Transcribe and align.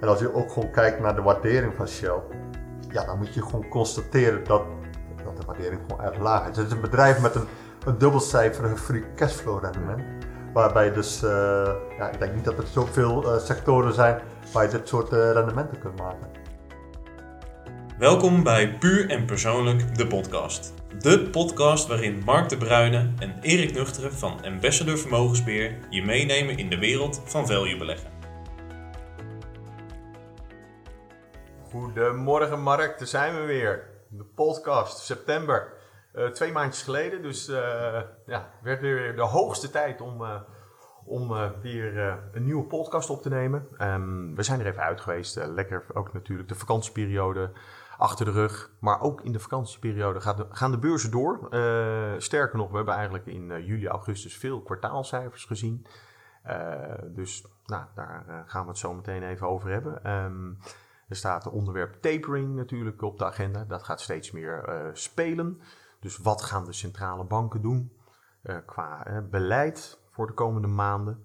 En 0.00 0.08
als 0.08 0.18
je 0.18 0.34
ook 0.34 0.52
gewoon 0.52 0.70
kijkt 0.70 1.00
naar 1.00 1.14
de 1.14 1.22
waardering 1.22 1.74
van 1.74 1.88
Shell, 1.88 2.20
ja, 2.90 3.04
dan 3.04 3.18
moet 3.18 3.34
je 3.34 3.42
gewoon 3.42 3.68
constateren 3.68 4.44
dat, 4.44 4.62
dat 5.24 5.36
de 5.36 5.42
waardering 5.46 5.80
gewoon 5.88 6.04
erg 6.04 6.18
laag 6.18 6.48
is. 6.48 6.56
Het 6.56 6.66
is 6.66 6.72
een 6.72 6.80
bedrijf 6.80 7.20
met 7.20 7.34
een, 7.34 7.46
een 7.86 7.98
dubbelcijferige 7.98 8.76
free 8.76 9.04
cashflow 9.16 9.64
rendement. 9.64 10.02
Waarbij 10.52 10.92
dus, 10.92 11.22
uh, 11.22 11.30
ja, 11.98 12.10
ik 12.10 12.18
denk 12.18 12.34
niet 12.34 12.44
dat 12.44 12.58
er 12.58 12.66
zoveel 12.66 13.24
uh, 13.24 13.40
sectoren 13.40 13.92
zijn 13.94 14.20
waar 14.52 14.64
je 14.64 14.70
dit 14.70 14.88
soort 14.88 15.12
uh, 15.12 15.32
rendementen 15.32 15.78
kunt 15.78 15.98
maken. 15.98 16.28
Welkom 17.98 18.42
bij 18.42 18.76
Puur 18.78 19.10
en 19.10 19.24
Persoonlijk, 19.24 19.96
de 19.96 20.06
podcast. 20.06 20.74
De 20.98 21.28
podcast 21.30 21.86
waarin 21.86 22.22
Mark 22.24 22.48
de 22.48 22.56
Bruyne 22.56 23.10
en 23.18 23.34
Erik 23.40 23.74
Nuchteren 23.74 24.12
van 24.12 24.44
Ambassador 24.44 24.98
Vermogensbeheer 24.98 25.78
je 25.90 26.04
meenemen 26.04 26.58
in 26.58 26.70
de 26.70 26.78
wereld 26.78 27.22
van 27.24 27.46
value 27.46 27.76
beleggen. 27.76 28.17
Goedemorgen 31.70 32.60
Mark, 32.60 32.98
daar 32.98 33.06
zijn 33.06 33.34
we 33.34 33.46
weer. 33.46 33.90
De 34.08 34.24
podcast, 34.24 34.98
september. 34.98 35.72
Uh, 36.14 36.26
twee 36.26 36.52
maandjes 36.52 36.82
geleden, 36.82 37.22
dus 37.22 37.48
uh, 37.48 38.00
ja, 38.26 38.50
werd 38.62 38.80
weer 38.80 39.16
de 39.16 39.22
hoogste 39.22 39.70
tijd 39.70 40.00
om, 40.00 40.22
uh, 40.22 40.40
om 41.04 41.52
weer 41.62 42.18
een 42.32 42.44
nieuwe 42.44 42.64
podcast 42.64 43.10
op 43.10 43.22
te 43.22 43.28
nemen. 43.28 43.68
Um, 43.82 44.34
we 44.34 44.42
zijn 44.42 44.60
er 44.60 44.66
even 44.66 44.82
uit 44.82 45.00
geweest, 45.00 45.36
lekker 45.36 45.84
ook 45.94 46.12
natuurlijk 46.12 46.48
de 46.48 46.54
vakantieperiode 46.54 47.50
achter 47.98 48.24
de 48.24 48.32
rug. 48.32 48.70
Maar 48.80 49.00
ook 49.00 49.20
in 49.22 49.32
de 49.32 49.40
vakantieperiode 49.40 50.20
gaat 50.20 50.36
de, 50.36 50.46
gaan 50.50 50.70
de 50.70 50.78
beurzen 50.78 51.10
door. 51.10 51.48
sterker 52.18 52.58
nog, 52.58 52.70
we 52.70 52.76
hebben 52.76 52.94
eigenlijk 52.94 53.26
in 53.26 53.64
juli, 53.64 53.88
augustus 53.88 54.36
veel 54.36 54.62
kwartaalcijfers 54.62 55.44
gezien. 55.44 55.86
dus 57.06 57.46
nou, 57.64 57.84
daar 57.94 58.44
gaan 58.46 58.62
we 58.62 58.68
het 58.68 58.78
zo 58.78 58.94
meteen 58.94 59.22
even 59.22 59.48
over 59.48 59.70
hebben. 59.70 60.10
Um, 60.12 60.58
er 61.08 61.16
staat 61.16 61.44
het 61.44 61.52
onderwerp 61.52 62.02
tapering 62.02 62.54
natuurlijk 62.54 63.02
op 63.02 63.18
de 63.18 63.24
agenda. 63.24 63.64
Dat 63.64 63.82
gaat 63.82 64.00
steeds 64.00 64.30
meer 64.30 64.68
uh, 64.68 64.88
spelen. 64.92 65.60
Dus 66.00 66.16
wat 66.16 66.42
gaan 66.42 66.64
de 66.64 66.72
centrale 66.72 67.24
banken 67.24 67.62
doen 67.62 67.92
uh, 68.42 68.56
qua 68.66 69.08
uh, 69.08 69.18
beleid 69.30 70.00
voor 70.10 70.26
de 70.26 70.32
komende 70.32 70.68
maanden? 70.68 71.24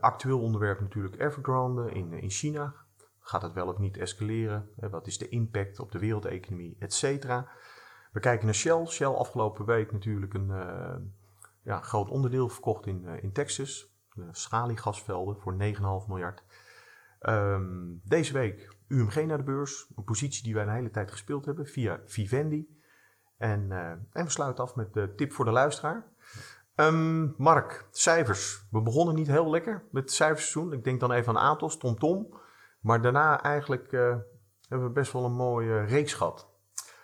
actueel 0.00 0.40
onderwerp 0.40 0.80
natuurlijk 0.80 1.20
Evergrande 1.20 1.90
in, 1.90 2.12
in 2.12 2.30
China. 2.30 2.74
Gaat 3.20 3.42
het 3.42 3.52
wel 3.52 3.66
of 3.66 3.78
niet 3.78 3.96
escaleren? 3.96 4.70
wat 4.90 5.06
is 5.06 5.18
de 5.18 5.28
impact 5.28 5.78
op 5.78 5.92
de 5.92 5.98
wereldeconomie, 5.98 6.76
et 6.78 6.92
cetera? 6.92 7.48
We 8.12 8.20
kijken 8.20 8.44
naar 8.44 8.54
Shell. 8.54 8.86
Shell 8.86 9.06
afgelopen 9.06 9.64
week 9.64 9.92
natuurlijk 9.92 10.34
een 10.34 10.48
ja, 11.62 11.80
groot 11.80 12.08
onderdeel 12.10 12.48
verkocht 12.48 12.86
in, 12.86 13.06
in 13.06 13.32
Texas. 13.32 13.96
schaliegasvelden 14.30 15.36
voor 15.36 15.52
9,5 15.52 15.58
miljard. 16.08 16.44
Um, 17.20 18.00
deze 18.04 18.32
week 18.32 18.76
UMG 18.88 19.26
naar 19.26 19.38
de 19.38 19.44
beurs. 19.44 19.86
Een 19.96 20.04
positie 20.04 20.42
die 20.42 20.54
wij 20.54 20.62
een 20.62 20.72
hele 20.72 20.90
tijd 20.90 21.10
gespeeld 21.10 21.44
hebben 21.44 21.66
via 21.66 22.00
Vivendi. 22.04 22.80
En, 23.38 23.66
uh, 23.70 23.88
en 23.88 24.24
we 24.24 24.30
sluiten 24.30 24.64
af 24.64 24.74
met 24.74 24.94
de 24.94 25.14
tip 25.14 25.32
voor 25.32 25.44
de 25.44 25.50
luisteraar. 25.50 26.04
Um, 26.74 27.34
Mark, 27.36 27.86
cijfers. 27.90 28.66
We 28.70 28.82
begonnen 28.82 29.14
niet 29.14 29.26
heel 29.26 29.50
lekker 29.50 29.84
met 29.90 30.02
het 30.02 30.12
cijferseizoen. 30.12 30.72
Ik 30.72 30.84
denk 30.84 31.00
dan 31.00 31.12
even 31.12 31.36
aan 31.36 31.50
Atos, 31.50 31.78
TomTom. 31.78 32.28
Tom. 32.28 32.40
Maar 32.80 33.02
daarna 33.02 33.42
eigenlijk 33.42 33.92
uh, 33.92 34.16
hebben 34.68 34.86
we 34.86 34.92
best 34.92 35.12
wel 35.12 35.24
een 35.24 35.32
mooie 35.32 35.84
reeks 35.84 36.14
gehad. 36.14 36.48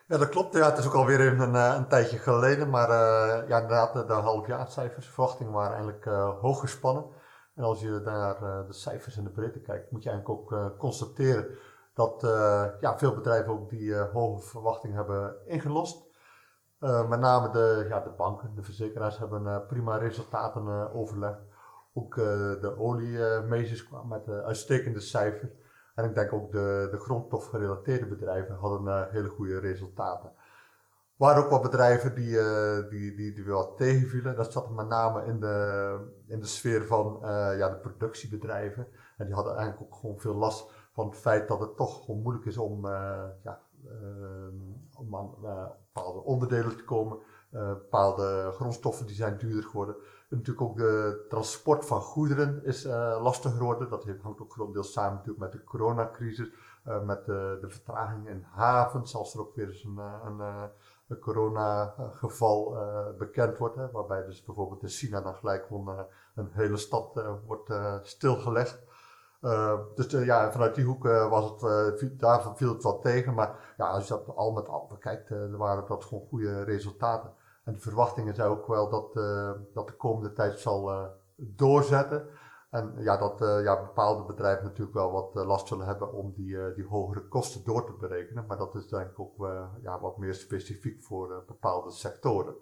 Ja, 0.06 0.18
dat 0.18 0.28
klopt. 0.28 0.54
Ja, 0.54 0.70
het 0.70 0.78
is 0.78 0.86
ook 0.86 0.94
alweer 0.94 1.20
een, 1.20 1.40
een, 1.40 1.54
eh, 1.54 1.74
een 1.76 1.88
tijdje 1.88 2.18
geleden. 2.18 2.70
Maar 2.70 2.88
ja, 3.48 3.60
inderdaad, 3.60 3.92
de, 3.92 4.04
de 4.04 4.12
halfjaarcijfers, 4.12 5.06
verwachtingen 5.06 5.52
waren 5.52 5.72
eigenlijk 5.72 6.04
hoog 6.40 6.60
gespannen. 6.60 7.04
En 7.54 7.64
als 7.64 7.80
je 7.80 8.00
naar 8.04 8.42
uh, 8.42 8.66
de 8.66 8.72
cijfers 8.72 9.16
en 9.16 9.24
de 9.24 9.30
breedte 9.30 9.60
kijkt, 9.60 9.90
moet 9.90 10.02
je 10.02 10.10
eigenlijk 10.10 10.40
ook 10.40 10.52
uh, 10.52 10.66
constateren 10.78 11.46
dat 11.94 12.24
uh, 12.24 12.66
ja, 12.80 12.98
veel 12.98 13.14
bedrijven 13.14 13.52
ook 13.52 13.70
die 13.70 13.96
hoge 13.96 14.46
verwachtingen 14.46 14.96
hebben 14.96 15.36
ingelost. 15.46 16.10
met 17.08 17.20
name 17.20 17.50
de, 17.50 17.86
ja, 17.88 18.00
de 18.00 18.10
banken, 18.10 18.54
de 18.54 18.62
verzekeraars 18.62 19.18
hebben 19.18 19.66
prima 19.66 19.96
resultaten 19.96 20.92
overlegd. 20.92 21.40
Ook 21.94 22.14
de 22.14 22.74
oliemeesters 22.78 23.86
kwamen 23.86 24.08
met 24.08 24.44
uitstekende 24.44 25.00
cijfers. 25.00 25.52
En 25.94 26.04
ik 26.04 26.14
denk 26.14 26.32
ook 26.32 26.52
de, 26.52 26.88
de 26.90 26.98
grondstofgerelateerde 26.98 28.06
bedrijven 28.06 28.54
hadden 28.54 29.08
hele 29.10 29.28
goede 29.28 29.58
resultaten 29.58 30.32
waren 31.16 31.44
ook 31.44 31.50
wat 31.50 31.62
bedrijven 31.62 32.14
die, 32.14 32.30
uh, 32.30 32.88
die, 32.90 33.14
die, 33.14 33.34
die 33.34 33.44
wel 33.44 33.74
tegenvielen. 33.74 34.36
Dat 34.36 34.52
zat 34.52 34.70
met 34.70 34.88
name 34.88 35.24
in 35.24 35.40
de, 35.40 35.98
in 36.26 36.40
de 36.40 36.46
sfeer 36.46 36.86
van 36.86 37.18
uh, 37.22 37.58
ja, 37.58 37.68
de 37.68 37.76
productiebedrijven. 37.76 38.86
En 39.16 39.26
die 39.26 39.34
hadden 39.34 39.56
eigenlijk 39.56 39.82
ook 39.82 40.00
gewoon 40.00 40.18
veel 40.18 40.34
last 40.34 40.70
van 40.92 41.06
het 41.06 41.16
feit 41.16 41.48
dat 41.48 41.60
het 41.60 41.76
toch 41.76 42.04
gewoon 42.04 42.22
moeilijk 42.22 42.44
is 42.44 42.58
om, 42.58 42.84
uh, 42.84 43.24
ja, 43.42 43.60
om 44.96 45.16
aan 45.16 45.30
bepaalde 45.92 46.22
onderdelen 46.24 46.76
te 46.76 46.84
komen. 46.84 47.18
bepaalde 47.50 48.50
grondstoffen 48.52 49.06
die 49.06 49.14
zijn 49.14 49.38
duurder 49.38 49.64
geworden. 49.64 49.94
En 50.30 50.36
natuurlijk 50.36 50.70
ook 50.70 50.76
de 50.76 51.24
transport 51.28 51.86
van 51.86 52.00
goederen 52.00 52.64
is 52.64 52.84
lastiger 53.20 53.56
geworden. 53.56 53.88
Dat 53.88 54.06
hangt 54.22 54.40
ook 54.40 54.52
grotendeels 54.52 54.92
samen 54.92 55.12
natuurlijk 55.12 55.38
met 55.38 55.52
de 55.52 55.64
coronacrisis. 55.64 56.52
met 57.04 57.24
de, 57.24 57.58
de 57.60 57.68
vertraging 57.68 58.28
in 58.28 58.44
havens, 58.50 59.14
als 59.14 59.34
er 59.34 59.40
ook 59.40 59.54
weer 59.54 59.68
eens 59.68 59.84
een, 59.84 59.98
een 59.98 60.40
een 60.40 60.70
coronageval 61.18 62.76
uh, 62.76 63.18
bekend 63.18 63.58
wordt. 63.58 63.76
Hè, 63.76 63.90
waarbij 63.90 64.24
dus 64.24 64.44
bijvoorbeeld 64.44 64.82
in 64.82 64.88
China 64.88 65.20
dan 65.20 65.34
gelijk 65.34 65.66
uh, 65.70 66.00
een 66.34 66.48
hele 66.52 66.76
stad 66.76 67.22
wordt 67.46 67.72
stilgelegd. 68.02 68.82
dus 69.94 70.10
ja, 70.10 70.52
vanuit 70.52 70.74
die 70.74 70.84
hoek 70.84 71.02
was 71.04 71.50
het, 71.50 72.20
daarvan 72.20 72.56
viel 72.56 72.72
het 72.72 72.82
wel 72.82 72.98
tegen. 73.00 73.34
Maar 73.34 73.74
ja, 73.76 73.86
als 73.88 74.08
je 74.08 74.14
dat 74.14 74.36
al 74.36 74.52
met 74.52 74.68
al 74.68 74.86
bekijkt, 74.88 75.28
waren 75.50 75.86
dat 75.86 76.04
gewoon 76.04 76.26
goede 76.28 76.62
resultaten. 76.62 77.32
En 77.64 77.72
de 77.72 77.78
verwachtingen 77.78 78.34
zijn 78.34 78.48
ook 78.48 78.66
wel 78.66 78.88
dat, 78.88 79.14
dat 79.74 79.86
de 79.86 79.96
komende 79.96 80.32
tijd 80.32 80.58
zal 80.58 81.10
doorzetten. 81.36 82.28
En 82.72 82.94
ja, 82.98 83.16
dat 83.16 83.42
uh, 83.42 83.62
ja, 83.62 83.80
bepaalde 83.80 84.24
bedrijven 84.24 84.64
natuurlijk 84.64 84.96
wel 84.96 85.12
wat 85.12 85.36
uh, 85.36 85.46
last 85.46 85.68
zullen 85.68 85.86
hebben 85.86 86.12
om 86.12 86.32
die, 86.32 86.48
uh, 86.48 86.74
die 86.74 86.86
hogere 86.86 87.28
kosten 87.28 87.64
door 87.64 87.86
te 87.86 87.92
berekenen. 87.92 88.46
Maar 88.46 88.56
dat 88.56 88.74
is 88.74 88.88
denk 88.88 89.10
ik 89.10 89.20
ook 89.20 89.48
ja, 89.82 90.00
wat 90.00 90.18
meer 90.18 90.34
specifiek 90.34 91.02
voor 91.02 91.44
bepaalde 91.46 91.90
sectoren. 91.90 92.54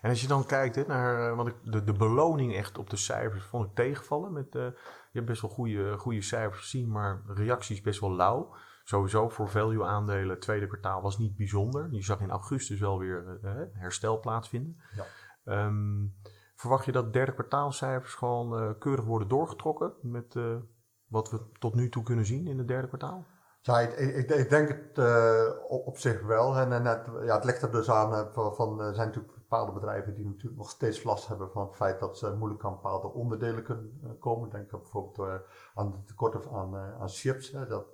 En 0.00 0.10
als 0.10 0.20
je 0.20 0.26
dan 0.26 0.46
kijkt 0.46 0.74
hè, 0.74 0.86
naar, 0.86 1.36
want 1.36 1.48
ik, 1.48 1.54
de, 1.62 1.84
de 1.84 1.92
beloning 1.92 2.54
echt 2.54 2.78
op 2.78 2.90
de 2.90 2.96
cijfers 2.96 3.44
vond 3.44 3.66
ik 3.66 3.74
tegenvallen. 3.74 4.32
Met, 4.32 4.52
je 4.52 4.72
hebt 5.12 5.26
best 5.26 5.42
wel 5.42 5.50
goede, 5.50 5.98
goede 5.98 6.22
cijfers 6.22 6.60
gezien, 6.60 6.90
maar 6.90 7.22
reacties 7.26 7.80
best 7.80 8.00
wel 8.00 8.14
lauw. 8.14 8.54
Sowieso 8.84 9.28
voor 9.28 9.48
value 9.48 9.84
aandelen, 9.84 10.40
tweede 10.40 10.66
kwartaal 10.66 11.02
was 11.02 11.18
niet 11.18 11.36
bijzonder. 11.36 11.88
Je 11.90 12.02
zag 12.02 12.20
in 12.20 12.30
augustus 12.30 12.80
wel 12.80 12.98
weer 12.98 13.38
herstel 13.72 14.20
plaatsvinden. 14.20 14.80
Ja. 14.94 15.66
Um, 15.66 16.14
Verwacht 16.64 16.84
je 16.84 16.92
dat 16.92 17.12
derde 17.12 17.32
kwartaalcijfers 17.32 18.14
gewoon 18.14 18.62
uh, 18.62 18.70
keurig 18.78 19.04
worden 19.04 19.28
doorgetrokken 19.28 19.92
met 20.00 20.34
uh, 20.34 20.56
wat 21.06 21.30
we 21.30 21.40
tot 21.58 21.74
nu 21.74 21.88
toe 21.88 22.02
kunnen 22.02 22.26
zien 22.26 22.46
in 22.46 22.58
het 22.58 22.68
derde 22.68 22.86
kwartaal? 22.88 23.24
Ja, 23.60 23.80
ik, 23.80 24.28
ik, 24.30 24.48
denk 24.48 24.68
het 24.68 24.98
uh, 24.98 25.50
op, 25.68 25.98
zich 25.98 26.22
wel. 26.22 26.56
En, 26.56 26.72
en 26.72 26.84
het, 26.84 27.06
ja, 27.24 27.34
het 27.34 27.44
ligt 27.44 27.62
er 27.62 27.70
dus 27.70 27.90
aan 27.90 28.32
van, 28.32 28.54
van 28.54 28.80
er 28.80 28.94
zijn 28.94 29.06
natuurlijk 29.06 29.34
bepaalde 29.34 29.72
bedrijven 29.72 30.14
die 30.14 30.24
natuurlijk 30.24 30.56
nog 30.56 30.70
steeds 30.70 31.02
last 31.02 31.28
hebben 31.28 31.50
van 31.50 31.66
het 31.66 31.76
feit 31.76 32.00
dat 32.00 32.18
ze 32.18 32.34
moeilijk 32.36 32.64
aan 32.64 32.74
bepaalde 32.74 33.08
onderdelen 33.08 33.62
kunnen 33.62 34.18
komen. 34.18 34.50
Denk 34.50 34.70
bijvoorbeeld 34.70 35.42
aan 35.74 35.90
de 35.90 36.04
tekorten 36.04 36.50
aan, 36.52 36.76
aan 36.76 37.08
chips. 37.08 37.50
Hè, 37.50 37.66
dat 37.66 37.84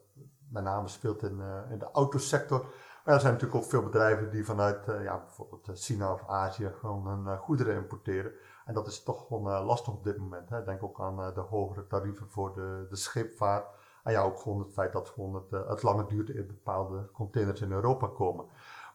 met 0.49 0.63
name 0.63 0.89
speelt 0.89 1.23
in, 1.23 1.41
in 1.71 1.79
de 1.79 1.91
autosector. 1.93 2.61
Maar 3.05 3.15
er 3.15 3.21
zijn 3.21 3.33
natuurlijk 3.33 3.63
ook 3.63 3.71
veel 3.71 3.83
bedrijven 3.83 4.31
die 4.31 4.45
vanuit 4.45 4.87
ja, 4.87 5.19
bijvoorbeeld 5.19 5.71
China 5.73 6.13
of 6.13 6.29
Azië 6.29 6.73
gewoon 6.81 7.07
hun 7.07 7.39
goederen 7.39 7.75
importeren. 7.75 8.33
En 8.71 8.77
dat 8.77 8.87
is 8.87 9.03
toch 9.03 9.27
gewoon 9.27 9.53
uh, 9.53 9.67
lastig 9.67 9.93
op 9.93 10.05
dit 10.05 10.19
moment. 10.19 10.51
Hè. 10.51 10.65
Denk 10.65 10.83
ook 10.83 11.01
aan 11.01 11.21
uh, 11.21 11.35
de 11.35 11.41
hogere 11.41 11.87
tarieven 11.87 12.29
voor 12.29 12.55
de, 12.55 12.87
de 12.89 12.97
scheepvaart. 12.97 13.67
En 14.03 14.13
ja, 14.13 14.23
ook 14.23 14.41
gewoon 14.41 14.59
het 14.59 14.73
feit 14.73 14.93
dat 14.93 15.09
gewoon 15.09 15.35
het, 15.35 15.53
uh, 15.53 15.69
het 15.69 15.83
langer 15.83 16.09
duurt 16.09 16.29
in 16.29 16.47
bepaalde 16.47 17.11
containers 17.13 17.61
in 17.61 17.73
Europa 17.73 18.07
komen. 18.07 18.47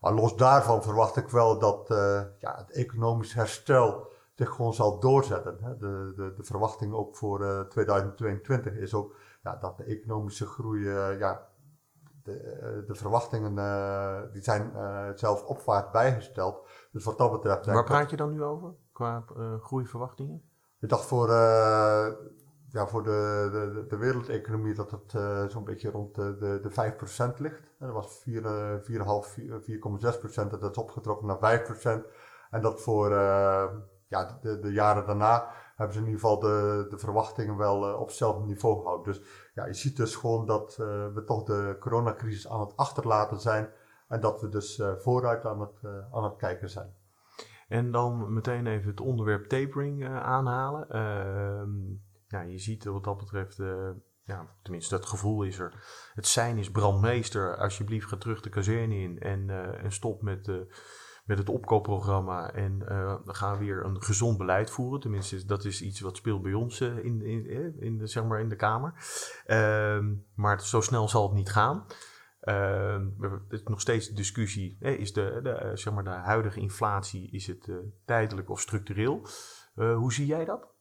Maar 0.02 0.14
los 0.14 0.36
daarvan 0.36 0.84
verwacht 0.84 1.16
ik 1.16 1.30
wel 1.30 1.60
dat 1.60 1.86
ja, 2.40 2.56
het 2.58 2.72
economisch 2.72 3.34
herstel 3.34 4.08
zich 4.34 4.50
gewoon 4.50 4.74
zal 4.74 5.00
doorzetten. 5.00 5.58
Hè. 5.62 5.78
De, 5.78 6.14
de, 6.16 6.34
de 6.36 6.44
verwachting 6.44 6.94
ook 6.94 7.16
voor 7.16 7.68
2022 7.70 8.74
is 8.74 8.94
ook 8.94 9.16
ja, 9.44 9.56
dat 9.56 9.78
de 9.78 9.84
economische 9.84 10.46
groei, 10.46 10.90
ja, 11.18 11.48
de, 12.24 12.84
de 12.88 12.96
verwachtingen 12.96 13.56
die 14.32 14.44
zijn 14.44 14.72
zelf 15.16 15.44
opwaarts 15.44 15.92
bijgesteld. 15.92 16.68
Dus 16.92 17.04
wat 17.04 17.18
dat 17.18 17.32
betreft. 17.32 17.66
Waar 17.66 17.84
praat 17.84 18.10
je 18.10 18.16
dan 18.16 18.32
nu 18.32 18.44
over? 18.44 18.74
Qua 18.96 19.26
uh, 19.38 19.60
groeiverwachtingen? 19.62 20.42
Ik 20.80 20.90
dacht 20.90 21.06
voor, 21.06 21.30
uh, 21.30 22.08
ja, 22.70 22.88
voor 22.88 23.04
de, 23.04 23.50
de, 23.52 23.86
de 23.88 23.98
wereldeconomie 23.98 24.74
dat 24.74 24.92
het 24.92 25.14
uh, 25.14 25.46
zo'n 25.48 25.64
beetje 25.64 25.90
rond 25.90 26.16
de, 26.16 26.38
de, 26.38 26.60
de 26.62 27.34
5% 27.36 27.38
ligt. 27.38 27.62
En 27.80 27.88
dat 27.88 27.94
was 27.94 28.24
4,5, 28.30 28.34
4,6% 30.44 30.50
dat 30.50 30.72
is 30.72 30.78
opgetrokken 30.78 31.28
naar 31.28 31.66
5%. 32.00 32.06
En 32.50 32.62
dat 32.62 32.82
voor 32.82 33.10
ja, 34.08 34.40
de, 34.42 34.60
de 34.60 34.72
jaren 34.72 35.06
daarna 35.06 35.52
hebben 35.76 35.96
ze 35.96 36.02
in 36.02 36.06
ieder 36.06 36.22
geval 36.22 36.40
de, 36.40 36.86
de 36.90 36.98
verwachtingen 36.98 37.58
wel 37.58 38.00
op 38.00 38.08
hetzelfde 38.08 38.46
niveau 38.46 38.78
gehouden. 38.78 39.14
Dus 39.14 39.22
ja, 39.54 39.66
je 39.66 39.74
ziet 39.74 39.98
dus 39.98 40.16
gewoon 40.16 40.46
dat 40.46 40.76
we 41.14 41.24
toch 41.26 41.44
de 41.44 41.76
coronacrisis 41.80 42.50
aan 42.50 42.60
het 42.60 42.76
achterlaten 42.76 43.40
zijn 43.40 43.70
en 44.08 44.20
dat 44.20 44.42
we 44.42 44.50
dus 44.50 44.82
vooruit 44.98 45.46
aan 45.46 45.60
het, 45.60 45.80
aan 46.12 46.24
het 46.24 46.36
kijken 46.36 46.70
zijn. 46.70 46.94
En 47.68 47.92
dan 47.92 48.34
meteen 48.34 48.68
even 48.68 48.90
het 48.90 49.00
onderwerp 49.00 49.46
tapering 49.46 50.08
aanhalen. 50.08 50.90
Ehm, 50.90 51.70
ja, 52.28 52.42
je 52.42 52.58
ziet 52.58 52.84
wat 52.84 53.04
dat 53.04 53.18
betreft 53.18 53.58
ja, 54.24 54.56
tenminste, 54.62 54.96
dat 54.96 55.06
gevoel 55.06 55.44
is 55.44 55.60
er. 55.60 55.74
Het 56.14 56.28
zijn 56.28 56.58
is 56.58 56.72
brandmeester. 56.72 57.58
Alsjeblieft, 57.58 58.08
ga 58.08 58.18
terug 58.18 58.42
de 58.42 58.50
kazerne 58.50 58.96
in 58.96 59.20
en, 59.20 59.48
uh, 59.48 59.84
en 59.84 59.92
stop 59.92 60.22
met, 60.22 60.52
met 61.26 61.38
het 61.38 61.50
opkoopprogramma. 61.50 62.52
En 62.54 62.82
gaan 63.26 63.58
weer 63.58 63.86
een 63.86 64.02
gezond 64.02 64.38
beleid 64.38 64.70
voeren. 64.70 65.00
Tenminste, 65.00 65.46
dat 65.46 65.66
is 65.66 65.82
iets 65.82 66.00
wat 66.00 66.18
speelt 66.18 66.42
bij 66.42 66.54
ons 66.54 66.82
in, 66.82 67.22
in, 67.22 67.50
in, 67.80 67.98
de, 67.98 68.08
zeg 68.08 68.24
maar 68.24 68.40
in 68.40 68.50
de 68.50 68.56
Kamer. 68.56 68.94
Ehm, 69.46 70.14
maar 70.36 70.62
zo 70.62 70.82
snel 70.82 71.10
zal 71.10 71.24
het 71.24 71.36
niet 71.36 71.52
gaan. 71.52 71.86
Ehm, 72.46 73.08
het 73.22 73.52
is 73.52 73.64
nog 73.64 73.82
steeds 73.82 74.10
discussie: 74.10 74.78
is 74.80 75.14
de, 75.14 75.40
de, 75.44 75.72
zeg 75.74 75.94
maar 75.94 76.04
de 76.04 76.10
huidige 76.10 76.60
inflatie 76.60 77.32
is 77.32 77.48
het 77.48 77.70
tijdelijk 78.06 78.50
of 78.50 78.60
structureel? 78.60 79.28
hoe 79.76 80.14
zie 80.14 80.26
jij 80.26 80.46
dat? 80.46 80.74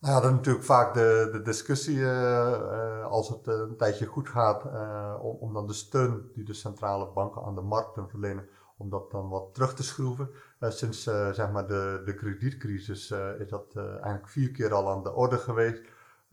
Nou 0.00 0.14
ja, 0.14 0.20
dat 0.20 0.30
is 0.30 0.36
natuurlijk 0.36 0.64
vaak 0.64 0.94
de, 0.94 1.28
de 1.32 1.42
discussie 1.42 2.06
als 3.02 3.28
het 3.28 3.46
een 3.46 3.76
tijdje 3.76 4.06
goed 4.06 4.28
gaat, 4.28 4.64
om, 5.20 5.36
om, 5.36 5.52
dan 5.52 5.66
de 5.66 5.72
steun 5.72 6.30
die 6.34 6.44
de 6.44 6.54
centrale 6.54 7.12
banken 7.12 7.42
aan 7.42 7.54
de 7.54 7.60
markten 7.60 8.08
verlenen, 8.08 8.48
om 8.76 8.90
dat 8.90 9.10
dan 9.10 9.28
wat 9.28 9.54
terug 9.54 9.74
te 9.74 9.82
schroeven. 9.82 10.30
sinds 10.60 11.02
zeg 11.32 11.50
maar 11.50 11.66
de, 11.66 12.02
de 12.04 12.14
kredietcrisis 12.14 13.10
is 13.38 13.48
dat 13.48 13.76
eigenlijk 13.76 14.28
vier 14.28 14.50
keer 14.50 14.72
al 14.72 14.90
aan 14.90 15.02
de 15.02 15.12
orde 15.12 15.38
geweest. 15.38 15.82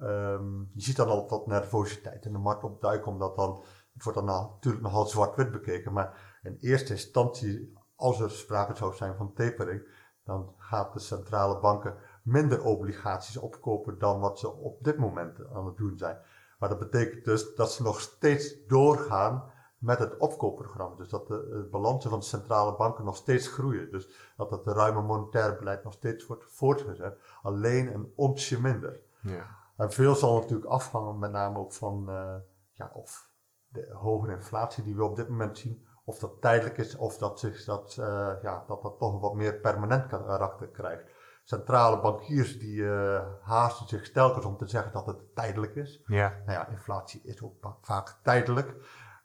Um, 0.04 0.70
je 0.74 0.82
ziet 0.82 0.96
dan 0.96 1.08
al 1.08 1.30
wat 1.30 1.48
nervositeit 1.48 2.26
in 2.26 2.32
de 2.32 2.38
markt 2.38 2.64
opduiken, 2.64 3.12
omdat 3.12 3.36
dan, 3.36 3.64
het 3.94 4.04
wordt 4.04 4.20
dan 4.20 4.28
natuurlijk 4.28 4.84
nogal 4.84 5.06
zwart-wit 5.06 5.52
bekeken, 5.52 5.94
maar 5.94 6.40
in 6.44 6.58
eerste 6.60 6.94
instantie, 6.94 7.74
als 7.96 8.20
er 8.20 8.32
sprake 8.32 8.76
zou 8.76 8.96
zijn 8.96 9.16
van 9.16 9.34
tapering, 9.34 10.00
dan 10.24 10.54
gaat 10.58 10.94
de 10.94 11.00
centrale 11.00 11.60
banken 11.60 11.96
minder 12.24 12.64
obligaties 12.64 13.38
opkopen 13.38 14.00
dan 14.00 14.20
wat 14.20 14.40
ze 14.40 14.52
op 14.52 14.84
dit 14.84 14.98
moment 14.98 15.40
aan 15.54 15.66
het 15.66 15.78
doen 15.78 15.98
zijn. 15.98 16.18
Maar 16.60 16.70
dat 16.70 16.80
betekent 16.80 17.26
dus 17.26 17.56
dat 17.56 17.72
ze 17.72 17.84
nog 17.84 18.00
steeds 18.00 18.66
doorgaan 18.68 19.52
met 19.78 20.00
het 20.00 20.18
opkoopprogramma. 20.18 20.96
Dus 20.96 21.10
dat 21.10 21.28
de, 21.28 21.48
de 21.50 21.68
balansen 21.72 22.10
van 22.10 22.20
de 22.20 22.26
centrale 22.26 22.76
banken 22.76 23.06
nog 23.06 23.16
steeds 23.16 23.48
groeien. 23.48 23.92
Dus 23.92 24.34
dat 24.38 24.52
het 24.52 24.66
ruime 24.66 25.02
monetaire 25.02 25.58
beleid 25.58 25.84
nog 25.84 25.94
steeds 25.94 26.26
wordt 26.26 26.44
voortgezet. 26.48 27.20
Alleen 27.42 27.94
een 27.94 28.14
onsje 28.16 28.62
minder. 28.62 29.00
Ja. 29.22 29.48
En 29.78 29.92
veel 29.92 30.16
zal 30.16 30.40
natuurlijk 30.40 30.70
afhangen 30.70 31.20
met 31.20 31.32
name 31.32 31.60
ook 31.60 31.74
van 31.74 32.06
uh, 32.10 32.36
ja, 32.72 32.92
of 32.94 33.31
de 33.72 33.90
hogere 33.94 34.34
inflatie 34.34 34.84
die 34.84 34.96
we 34.96 35.04
op 35.04 35.16
dit 35.16 35.30
moment 35.30 35.58
zien, 35.58 35.86
of 36.06 36.20
dat 36.20 36.42
tijdelijk 36.42 36.78
is 36.78 36.96
of 36.96 37.18
dat, 37.18 37.40
zich 37.40 37.66
dat, 37.66 37.98
uh, 38.00 38.06
ja, 38.42 38.64
dat, 38.68 38.82
dat 38.82 38.98
toch 39.00 39.14
een 39.14 39.20
wat 39.20 39.36
meer 39.36 39.60
permanent 39.60 40.08
karakter 40.08 40.68
krijgt 40.68 41.04
centrale 41.44 42.02
bankiers 42.02 42.60
die 42.60 42.76
uh, 42.76 43.22
haasten 43.42 43.88
zich 43.88 44.12
telkens 44.12 44.46
om 44.46 44.58
te 44.58 44.68
zeggen 44.68 44.92
dat 44.92 45.06
het 45.06 45.36
tijdelijk 45.36 45.76
is. 45.76 46.04
Ja. 46.06 46.30
Nou 46.46 46.52
ja, 46.52 46.68
inflatie 46.68 47.22
is 47.24 47.44
ook 47.44 47.76
vaak 47.82 48.20
tijdelijk. 48.24 48.76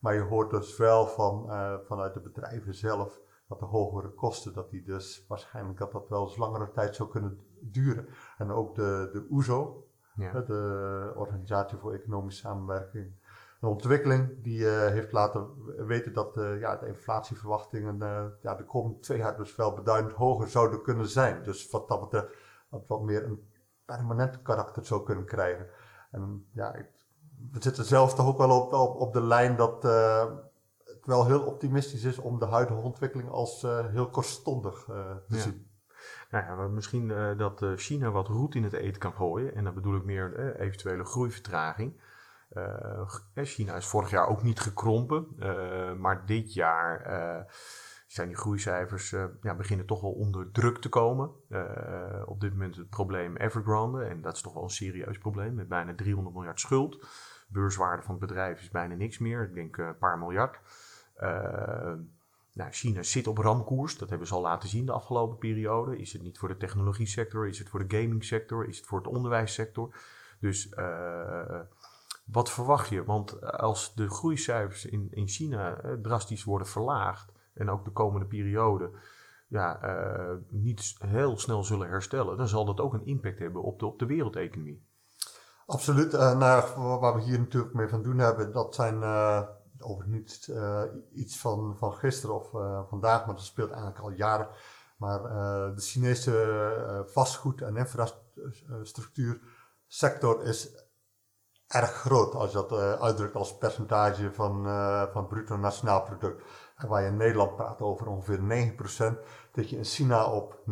Maar 0.01 0.15
je 0.15 0.21
hoort 0.21 0.51
dus 0.51 0.77
wel 0.77 1.07
van, 1.07 1.47
uh, 1.49 1.75
vanuit 1.87 2.15
de 2.15 2.21
bedrijven 2.21 2.75
zelf 2.75 3.21
dat 3.49 3.59
de 3.59 3.65
hogere 3.65 4.11
kosten, 4.11 4.53
dat 4.53 4.71
die 4.71 4.83
dus 4.83 5.25
waarschijnlijk 5.29 5.79
dat 5.79 5.93
dat 5.93 6.09
wel 6.09 6.23
eens 6.23 6.37
langere 6.37 6.71
tijd 6.71 6.95
zou 6.95 7.09
kunnen 7.09 7.41
duren. 7.61 8.09
En 8.39 8.51
ook 8.51 8.75
de, 8.75 9.09
de 9.13 9.27
OESO, 9.31 9.87
ja. 10.15 10.41
de 10.41 11.13
Organisatie 11.17 11.79
voor 11.79 11.93
Economische 11.93 12.41
Samenwerking 12.41 13.15
een 13.61 13.69
ontwikkeling 13.69 14.43
die 14.43 14.59
uh, 14.59 14.87
heeft 14.87 15.13
laten 15.13 15.49
weten 15.87 16.13
dat 16.13 16.37
uh, 16.37 16.61
ja, 16.61 16.77
de 16.77 16.87
inflatieverwachtingen 16.87 17.97
uh, 18.03 18.25
ja, 18.43 18.55
de 18.55 18.65
komende 18.65 18.99
twee 18.99 19.19
jaar 19.19 19.37
dus 19.37 19.57
wel 19.57 19.75
beduidend 19.75 20.13
hoger 20.13 20.49
zouden 20.49 20.83
kunnen 20.83 21.09
zijn. 21.09 21.43
Dus 21.43 21.71
wat 21.71 21.89
dat 21.89 22.01
betreft 22.01 22.35
wat, 22.69 22.87
wat 22.87 23.03
meer 23.03 23.25
een 23.25 23.49
permanent 23.85 24.43
karakter 24.43 24.85
zou 24.85 25.03
kunnen 25.03 25.25
krijgen. 25.25 25.67
En 26.11 26.47
ja, 26.53 26.75
ik, 26.75 26.87
we 27.53 27.63
zitten 27.63 27.85
zelf 27.85 28.15
toch 28.15 28.27
ook 28.27 28.39
wel 28.39 28.61
op, 28.61 28.73
op, 28.73 29.01
op 29.01 29.13
de 29.13 29.23
lijn 29.23 29.57
dat 29.57 29.83
het 30.85 31.07
wel 31.07 31.27
heel 31.27 31.43
optimistisch 31.43 32.05
is 32.05 32.19
om 32.19 32.39
de 32.39 32.47
huidige 32.47 32.81
ontwikkeling 32.81 33.31
als 33.31 33.63
heel 33.91 34.09
kortstondig 34.09 34.85
te 35.29 35.39
zien. 35.39 35.71
Nou 36.31 36.45
ja, 36.45 36.69
misschien 36.69 37.37
dat 37.37 37.65
China 37.77 38.11
wat 38.11 38.29
roet 38.29 38.55
in 38.55 38.65
het 38.65 38.73
eten 38.73 39.01
kan 39.01 39.13
gooien. 39.13 39.55
En 39.55 39.65
dan 39.65 39.75
bedoel 39.75 39.97
ik 39.97 40.05
meer 40.05 40.57
eventuele 40.57 41.05
groeivertraging. 41.05 42.01
Uh, 42.57 43.45
China 43.45 43.75
is 43.75 43.87
vorig 43.87 44.11
jaar 44.11 44.27
ook 44.27 44.43
niet 44.43 44.61
gekrompen, 44.61 45.27
uh, 45.39 45.93
maar 45.93 46.27
dit 46.27 46.55
jaar 46.55 47.47
zijn 48.07 48.29
die 48.29 48.37
groeicijfers 48.37 49.11
ja, 49.41 49.55
beginnen 49.57 49.87
toch 49.87 50.01
wel 50.01 50.13
onder 50.13 50.51
druk 50.53 50.79
te 50.79 50.89
komen. 50.89 51.31
op 52.27 52.41
dit 52.41 52.53
moment 52.53 52.77
het 52.77 52.89
probleem 52.89 53.37
Evergrande, 53.37 54.05
en 54.05 54.21
dat 54.23 54.35
is 54.35 54.41
toch 54.41 54.55
wel 54.55 54.63
een 54.63 54.71
serieus 54.71 55.19
probleem, 55.19 55.55
met 55.55 55.69
bijna 55.69 55.95
300 55.95 56.35
miljard 56.35 56.61
schuld. 56.61 57.07
Beurswaarde 57.49 58.03
van 58.03 58.15
het 58.15 58.27
bedrijf 58.27 58.61
is 58.61 58.71
bijna 58.71 58.95
niks 58.95 59.19
meer, 59.19 59.43
ik 59.43 59.55
denk 59.55 59.77
een 59.77 59.99
paar 59.99 60.19
miljard. 60.19 60.61
Nou, 62.53 62.71
China 62.71 63.03
zit 63.03 63.27
op 63.27 63.39
ramkoers, 63.39 63.99
dat 63.99 64.09
hebben 64.09 64.29
ze 64.29 64.35
al 64.35 64.41
laten 64.41 64.69
zien 64.69 64.87
de 64.87 64.93
afgelopen 64.93 65.39
periode. 65.39 65.99
Is 65.99 66.13
het 66.13 66.23
niet 66.23 66.39
voor 66.39 66.49
de 66.49 66.57
technologie 66.57 67.07
sector, 67.07 67.49
is 67.49 67.59
het 67.59 67.69
voor 67.69 67.89
de 67.89 67.97
gaming 67.99 68.25
sector, 68.25 68.69
is 68.69 68.77
het 68.77 68.87
voor 68.87 68.99
het 68.99 69.07
onderwijssector? 69.07 69.95
Dus 70.41 70.69
wat 72.27 72.51
verwacht 72.51 72.89
je? 72.89 73.05
Want 73.05 73.43
als 73.43 73.95
de 73.95 74.11
groeicijfers 74.11 74.85
in, 74.85 75.09
in 75.11 75.29
China 75.29 75.77
eh, 75.77 75.93
drastisch 75.93 76.45
worden 76.45 76.67
verlaagd 76.67 77.33
en 77.55 77.71
ook 77.71 77.85
de 77.85 77.91
komende 77.91 78.27
periode 78.27 78.91
ja, 79.49 79.85
uh, 79.85 80.35
niet 80.49 80.95
heel 80.99 81.39
snel 81.39 81.65
zullen 81.65 81.89
herstellen, 81.89 82.37
dan 82.37 82.49
zal 82.49 82.65
dat 82.65 82.81
ook 82.81 82.95
een 82.95 83.07
impact 83.07 83.39
hebben 83.39 83.63
op 83.63 83.79
de, 83.79 83.87
op 83.87 83.99
de 83.99 84.07
wereldeconomie. 84.07 84.87
Absoluut. 85.67 86.15
Uh, 86.15 86.41
waar 87.01 87.15
we 87.15 87.23
hier 87.23 87.39
natuurlijk 87.39 87.75
mee 87.75 87.89
van 87.89 88.03
doen 88.03 88.19
hebben, 88.19 88.53
dat 88.53 88.75
zijn 88.75 89.01
uh, 89.01 89.43
niet 90.05 90.53
iets 91.13 91.39
van, 91.39 91.77
van 91.77 91.93
gisteren 91.93 92.35
of 92.35 92.51
vandaag, 92.89 93.27
maar 93.27 93.35
dat 93.35 93.45
speelt 93.45 93.71
eigenlijk 93.71 94.01
al 94.01 94.11
jaren. 94.11 94.49
Maar 94.97 95.23
de 95.75 95.81
Chinese 95.81 97.05
vastgoed- 97.07 97.63
en 97.63 97.77
infrastructuursector 97.77 100.43
is 100.43 100.86
erg 101.69 101.91
groot 101.91 102.35
als 102.35 102.51
je 102.51 102.57
dat 102.57 102.73
uh, 102.73 102.93
uitdrukt 102.93 103.35
als 103.35 103.59
percentage 103.59 104.33
van, 104.33 104.67
uh, 104.67 105.03
van 105.13 105.27
bruto 105.27 105.57
nationaal 105.57 106.03
product. 106.03 106.43
En 106.77 106.89
waar 106.89 107.03
je 107.03 107.09
in 107.09 107.17
Nederland 107.17 107.57
praat 107.57 107.81
over 107.81 108.07
ongeveer 108.07 108.39
9%, 108.39 109.19
dat 109.53 109.71
je 109.71 109.77
in 109.77 109.85
China 109.85 110.33
op 110.33 110.55
29%. 110.55 110.65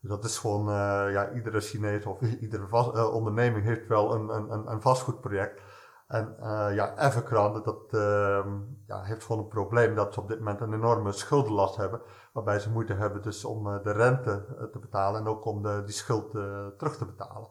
Dus 0.00 0.10
dat 0.10 0.24
is 0.24 0.38
gewoon, 0.38 0.68
uh, 0.68 1.12
ja, 1.12 1.30
iedere 1.32 1.60
Chinees 1.60 2.04
of 2.04 2.20
iedere 2.20 2.68
vast, 2.68 3.10
onderneming 3.10 3.64
heeft 3.64 3.86
wel 3.86 4.14
een, 4.14 4.28
een, 4.28 4.70
een 4.70 4.80
vastgoedproject. 4.80 5.60
En 6.06 6.36
ja, 6.74 6.98
Evergrande, 6.98 7.62
dat 7.62 7.82
ehm, 7.90 8.60
ja, 8.86 9.02
heeft 9.02 9.24
gewoon 9.24 9.42
een 9.42 9.48
probleem 9.48 9.94
dat 9.94 10.14
ze 10.14 10.20
op 10.20 10.28
dit 10.28 10.38
moment 10.38 10.60
een 10.60 10.72
enorme 10.72 11.12
schuldenlast 11.12 11.76
hebben. 11.76 12.00
Waarbij 12.32 12.58
ze 12.58 12.70
moeite 12.70 12.94
hebben 12.94 13.22
dus 13.22 13.44
om 13.44 13.64
de 13.82 13.92
rente 13.92 14.68
te 14.72 14.78
betalen 14.78 15.20
en 15.20 15.26
ook 15.26 15.44
om 15.44 15.62
de, 15.62 15.82
die 15.84 15.94
schuld 15.94 16.30
terug 16.78 16.96
te 16.96 17.06
betalen. 17.06 17.48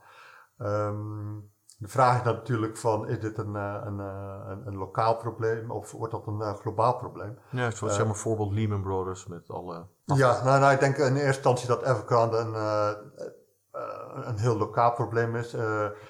Um, 0.58 1.54
de 1.78 1.88
vraag 1.88 2.18
is 2.18 2.24
natuurlijk 2.24 2.78
van, 2.78 3.08
is 3.08 3.20
dit 3.20 3.38
een, 3.38 3.56
eh, 3.56 3.82
een, 3.84 4.00
eh, 4.00 4.40
een, 4.48 4.68
een 4.68 4.78
lokaal 4.78 5.18
probleem 5.18 5.72
of 5.72 5.92
wordt 5.92 6.14
dat 6.14 6.28
een 6.28 6.40
uh, 6.40 6.54
globaal 6.54 6.96
probleem? 6.96 7.38
Ja, 7.50 7.72
zoals 7.72 7.94
uh, 7.94 8.00
zeg 8.00 8.06
maar 8.06 8.16
voorbeeld 8.16 8.54
Lehman 8.54 8.82
Brothers 8.82 9.28
met 9.28 9.50
alle... 9.50 9.86
Ja, 10.04 10.44
nou, 10.44 10.60
nou, 10.60 10.74
ik 10.74 10.80
denk 10.80 10.98
in 10.98 11.04
eerste 11.06 11.26
instantie 11.26 11.68
dat 11.68 11.84
Evergrande 11.84 12.38
een, 12.38 12.54
een 14.28 14.38
heel 14.38 14.58
lokaal 14.58 14.94
probleem 14.94 15.36
is. 15.36 15.56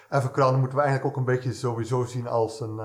Evergrande 0.09 0.59
moeten 0.59 0.77
we 0.77 0.83
eigenlijk 0.83 1.05
ook 1.05 1.17
een 1.17 1.33
beetje 1.33 1.53
sowieso 1.53 2.03
zien 2.03 2.27
als 2.27 2.59
een, 2.59 2.77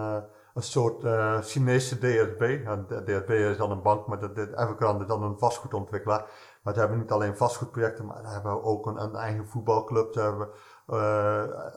een 0.54 0.62
soort 0.62 1.04
Chinese 1.44 1.98
DSB. 1.98 2.60
Ja, 2.64 2.76
de 2.76 3.02
DSB 3.04 3.30
is 3.30 3.56
dan 3.56 3.70
een 3.70 3.82
bank, 3.82 4.06
maar 4.06 4.20
de, 4.20 4.32
de 4.32 4.52
Evergrande 4.56 5.02
is 5.02 5.08
dan 5.08 5.22
een 5.22 5.38
vastgoedontwikkelaar. 5.38 6.30
Maar 6.62 6.74
ze 6.74 6.80
hebben 6.80 6.98
niet 6.98 7.10
alleen 7.10 7.36
vastgoedprojecten, 7.36 8.06
maar 8.06 8.22
ze 8.24 8.32
hebben 8.32 8.62
ook 8.62 8.86
een, 8.86 9.02
een 9.02 9.14
eigen 9.14 9.46
voetbalclub. 9.46 10.12
Ze 10.12 10.20
hebben 10.20 10.48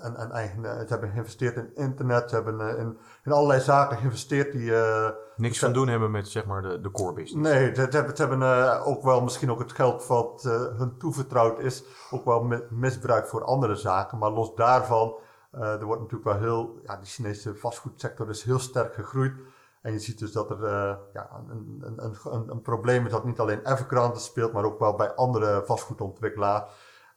en, 0.01 0.15
en 0.15 0.32
eigen, 0.32 0.63
ze 0.63 0.86
hebben 0.88 1.10
geïnvesteerd 1.10 1.55
in 1.55 1.75
internet, 1.75 2.29
ze 2.29 2.36
hebben 2.36 2.60
uh, 2.60 2.79
in, 2.79 2.98
in 3.24 3.32
allerlei 3.32 3.62
zaken 3.62 3.98
geïnvesteerd 3.98 4.51
die... 4.51 4.72
Niks 5.36 5.60
van 5.60 5.74
doen 5.74 5.88
hebben 5.88 6.12
met 6.12 6.27
zeg 6.27 6.46
maar 6.46 6.62
de, 6.62 6.82
de 6.82 6.91
core 6.91 7.13
business. 7.13 7.50
Nee, 7.50 7.75
ze, 7.75 7.88
ze 7.91 8.22
hebben, 8.22 8.84
ook 8.86 9.03
wel 9.03 9.22
misschien 9.22 9.51
ook 9.51 9.60
het 9.60 9.72
geld 9.72 10.08
wat 10.08 10.43
hun 10.77 10.98
toevertrouwd 10.98 11.60
is, 11.60 11.84
ook 12.12 12.25
wel 12.25 12.63
misbruikt 12.70 13.29
voor 13.29 13.43
andere 13.43 13.75
zaken. 13.75 14.17
Maar 14.17 14.32
los 14.32 14.55
daarvan, 14.55 15.15
er 15.51 15.86
wordt 15.86 16.01
natuurlijk 16.01 16.29
wel 16.29 16.39
heel, 16.39 16.79
ja, 16.86 16.98
de 16.98 17.05
Chinese 17.05 17.55
vastgoedsector 17.55 18.29
is 18.29 18.43
heel 18.43 18.60
sterk 18.60 18.93
gegroeid. 18.93 19.34
En 19.82 19.91
je 19.91 20.00
ziet 20.00 20.20
dus 20.20 20.32
dat 20.32 20.50
er 20.51 20.67
ja, 21.13 21.29
een, 21.50 21.84
een, 21.86 22.15
een, 22.24 22.50
een, 22.50 22.62
probleem 22.62 23.05
is 23.05 23.12
dat 23.12 23.25
niet 23.25 23.39
alleen 23.39 23.65
Evergrande 23.65 24.20
speelt, 24.20 24.53
maar 24.53 24.63
ook 24.63 24.79
wel 24.79 24.96
bij 24.96 25.13
andere 25.13 25.62
vastgoedontwikkelaars. 25.65 26.63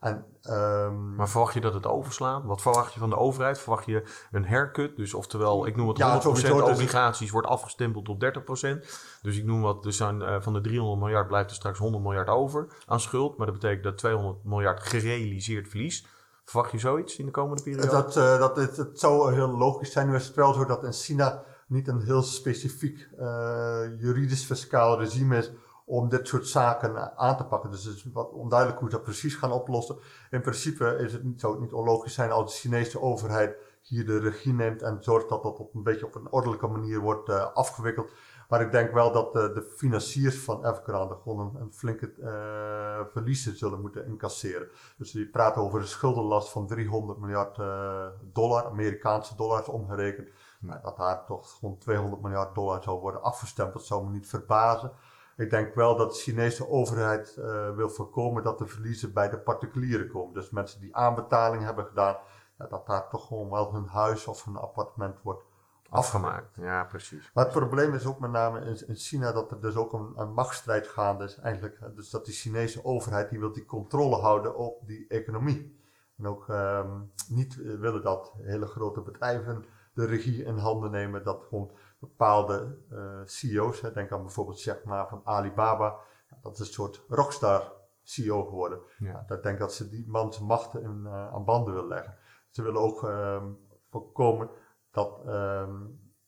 En, 0.01 0.25
ehm, 0.43 1.15
Maar 1.15 1.29
verwacht 1.29 1.55
je 1.55 1.61
dat 1.61 1.75
het 1.75 1.87
overslaat? 1.87 2.45
Wat 2.45 2.63
verwacht 2.63 2.93
je 2.93 2.99
van 2.99 3.11
de 3.11 3.17
overheid? 3.17 3.59
Verwacht 3.59 3.87
je 3.87 4.03
een 4.31 4.47
haircut? 4.47 4.97
Dus 4.97 5.15
oftewel, 5.15 5.67
ik 5.67 5.77
noem 5.77 5.89
het 5.89 5.97
Ja, 5.97 6.05
100% 6.05 6.47
sowieso, 6.47 6.67
dus- 6.67 6.75
obligaties 6.75 7.31
wordt 7.31 7.47
afgestempeld 7.47 8.05
tot 8.05 8.21
30%. 8.21 8.85
Dus 9.23 9.39
ik 9.39 9.45
noem 9.45 9.61
wat, 9.61 9.87
zijn, 9.89 10.23
eh, 10.23 10.41
van 10.41 10.53
de 10.53 10.61
300 10.61 11.01
miljard 11.01 11.27
blijft 11.27 11.51
er 11.51 11.57
straks 11.57 11.79
100 11.79 12.05
miljard 12.05 12.29
over 12.29 12.67
aan 12.87 13.01
schuld. 13.01 13.37
Maar 13.37 13.47
dat 13.47 13.55
betekent 13.55 13.85
dat 13.85 13.99
200 13.99 14.45
miljard 14.45 14.83
gerealiseerd 14.83 15.69
verlies. 15.69 16.07
Verwacht 16.45 16.73
je 16.73 16.79
zoiets 16.79 17.17
in 17.17 17.25
de 17.25 17.31
komende 17.31 17.63
periode? 17.63 17.89
Dat, 17.89 18.17
eh, 18.17 18.39
dat 18.39 18.57
het, 18.57 18.77
het 18.77 19.01
zou 19.01 19.35
heel 19.35 19.57
logisch 19.57 19.93
zijn. 19.93 20.09
Nu 20.09 20.15
is 20.15 20.27
het 20.27 20.37
wel 20.37 20.53
zo 20.53 20.65
dat 20.65 20.85
in 20.85 20.93
China 20.93 21.43
niet 21.67 21.89
een 21.89 22.01
heel 22.01 22.23
specifiek 22.23 23.09
eh, 23.19 23.81
juridisch-fiscaal 23.99 24.99
regime 24.99 25.37
is 25.37 25.51
om 25.89 26.09
dit 26.09 26.29
soort 26.29 26.47
zaken 26.47 27.17
aan 27.19 27.37
te 27.37 27.45
pakken. 27.45 27.71
Dus 27.71 27.85
het 27.85 27.97
is 27.97 28.07
wat 28.13 28.31
onduidelijk 28.31 28.81
hoe 28.81 28.91
ze 28.91 28.97
dat 28.97 29.05
precies 29.05 29.35
gaan 29.35 29.53
oplossen. 29.53 29.97
In 30.31 30.41
principe 30.41 30.97
is 30.99 31.13
het 31.13 31.25
niet, 31.25 31.41
zou 31.41 31.53
het 31.53 31.63
niet 31.63 31.73
onlogisch 31.73 32.15
zijn 32.15 32.31
als 32.31 32.53
de 32.53 32.59
Chinese 32.59 33.01
overheid 33.01 33.57
hier 33.83 34.07
de 34.07 34.19
regie 34.19 34.53
neemt 34.53 34.83
en 34.83 35.03
zorgt 35.03 35.29
dat 35.29 35.43
dat 35.43 35.59
op 35.59 35.75
een 35.75 35.83
beetje 35.83 36.07
op 36.07 36.15
een 36.15 36.31
ordelijke 36.31 36.67
manier 36.67 37.01
wordt 37.01 37.29
eh, 37.29 37.53
afgewikkeld. 37.55 38.11
Maar 38.49 38.61
ik 38.61 38.73
denk 38.73 38.93
wel 38.93 39.13
dat 39.13 39.27
eh, 39.27 39.55
de 39.55 39.63
financiers 39.77 40.39
van 40.39 40.67
Evergrande 40.67 41.17
gewoon 41.23 41.57
een, 41.57 41.73
flinke 41.73 42.13
eh, 42.23 43.13
verliezen 43.13 43.57
zullen 43.57 43.81
moeten 43.81 44.07
incasseren. 44.07 44.69
Dus 44.97 45.11
die 45.11 45.27
praten 45.27 45.63
over 45.63 45.81
een 45.81 45.87
schuldenlast 45.87 46.49
van 46.49 46.67
300 46.67 47.19
miljard 47.19 47.59
eh, 47.59 48.07
dollar, 48.33 48.65
Amerikaanse 48.65 49.37
dollars 49.37 49.69
omgerekend. 49.69 50.29
Maar 50.61 50.81
dat 50.83 50.97
daar 50.97 51.25
toch 51.25 51.59
gewoon 51.59 51.79
200 51.79 52.23
miljard 52.23 52.55
dollar 52.55 52.83
zou 52.83 53.01
worden 53.01 53.23
afgestempeld, 53.23 53.85
zou 53.85 54.05
me 54.05 54.11
niet 54.11 54.29
verbazen. 54.29 54.93
Ik 55.37 55.51
denk 55.51 55.75
wel 55.75 55.97
dat 55.97 56.13
de 56.13 56.19
Chinese 56.19 56.69
overheid 56.69 57.37
eh, 57.37 57.75
wil 57.75 57.89
voorkomen 57.89 58.43
dat 58.43 58.59
de 58.59 58.67
verliezen 58.67 59.13
bij 59.13 59.31
de 59.31 59.39
particulieren 59.39 60.09
komen. 60.09 60.35
Dus 60.35 60.51
mensen 60.51 60.81
die 60.81 60.97
aanbetaling 60.97 61.63
hebben 61.63 61.87
gedaan, 61.87 62.17
ja, 62.59 62.67
dat 62.67 62.87
daar 62.87 63.09
toch 63.09 63.27
gewoon 63.27 63.51
wel 63.51 63.73
hun 63.73 63.87
huis 63.87 64.27
of 64.27 64.45
hun 64.45 64.57
appartement 64.57 65.23
wordt 65.23 65.43
Afgemaakt, 65.91 66.55
ja 66.55 66.85
precies. 66.85 67.31
maar 67.35 67.45
het 67.45 67.53
probleem 67.53 67.95
is 67.95 68.07
ook 68.07 68.19
met 68.19 68.31
name 68.31 68.61
in, 68.61 68.89
in 68.89 68.95
China 68.95 69.33
dat 69.33 69.51
er 69.51 69.61
dus 69.61 69.77
ook 69.77 69.93
een, 69.93 70.13
een 70.17 70.33
machtsstrijd 70.33 70.87
gaande 70.87 71.25
is 71.25 71.37
eigenlijk. 71.39 71.79
Dus 71.95 72.11
dat 72.11 72.25
die 72.25 72.35
Chinese 72.35 72.85
overheid 72.85 73.31
die 73.31 73.39
wil 73.39 73.53
die 73.53 73.65
controle 73.65 74.17
houden 74.17 74.57
op 74.57 74.87
die 74.87 75.07
economie. 75.09 75.79
En 76.19 76.27
ook 76.27 76.49
ehm, 76.49 77.01
niet 77.29 77.61
eh, 77.61 77.75
willen 77.75 78.03
dat 78.03 78.33
hele 78.43 78.67
grote 78.67 79.01
bedrijven 79.01 79.65
de 79.95 80.05
regie 80.05 80.45
in 80.45 80.57
handen 80.57 80.91
nemen. 80.91 81.25
Dat 81.25 81.45
gewoon 81.49 81.71
bepaalde 82.09 82.79
eh, 82.91 83.21
CEO's, 83.25 83.81
hè, 83.81 83.93
denk 83.93 84.13
aan 84.13 84.23
bijvoorbeeld 84.23 84.63
Jack 84.63 84.85
Ma 84.85 85.09
van 85.09 85.21
Alibaba. 85.25 85.97
Dat 86.43 86.53
is 86.53 86.59
een 86.59 86.73
soort 86.73 87.05
rockstar 87.09 87.73
CEO 88.03 88.45
geworden. 88.45 88.81
Ja. 88.99 89.25
Ik 89.29 89.43
denk 89.43 89.59
dat 89.59 89.75
ze 89.75 89.89
die 89.89 90.09
man 90.09 90.33
zijn 90.33 90.47
machten 90.47 90.83
in, 90.83 91.03
eh, 91.07 91.33
aan 91.33 91.45
banden 91.45 91.75
willen 91.75 91.89
leggen. 91.89 92.17
Ze 92.51 92.63
willen 92.63 92.81
ook 92.81 93.05
ehm, 93.05 93.53
voorkomen 93.91 94.51
dat, 94.91 95.21
ehm, 95.27 95.75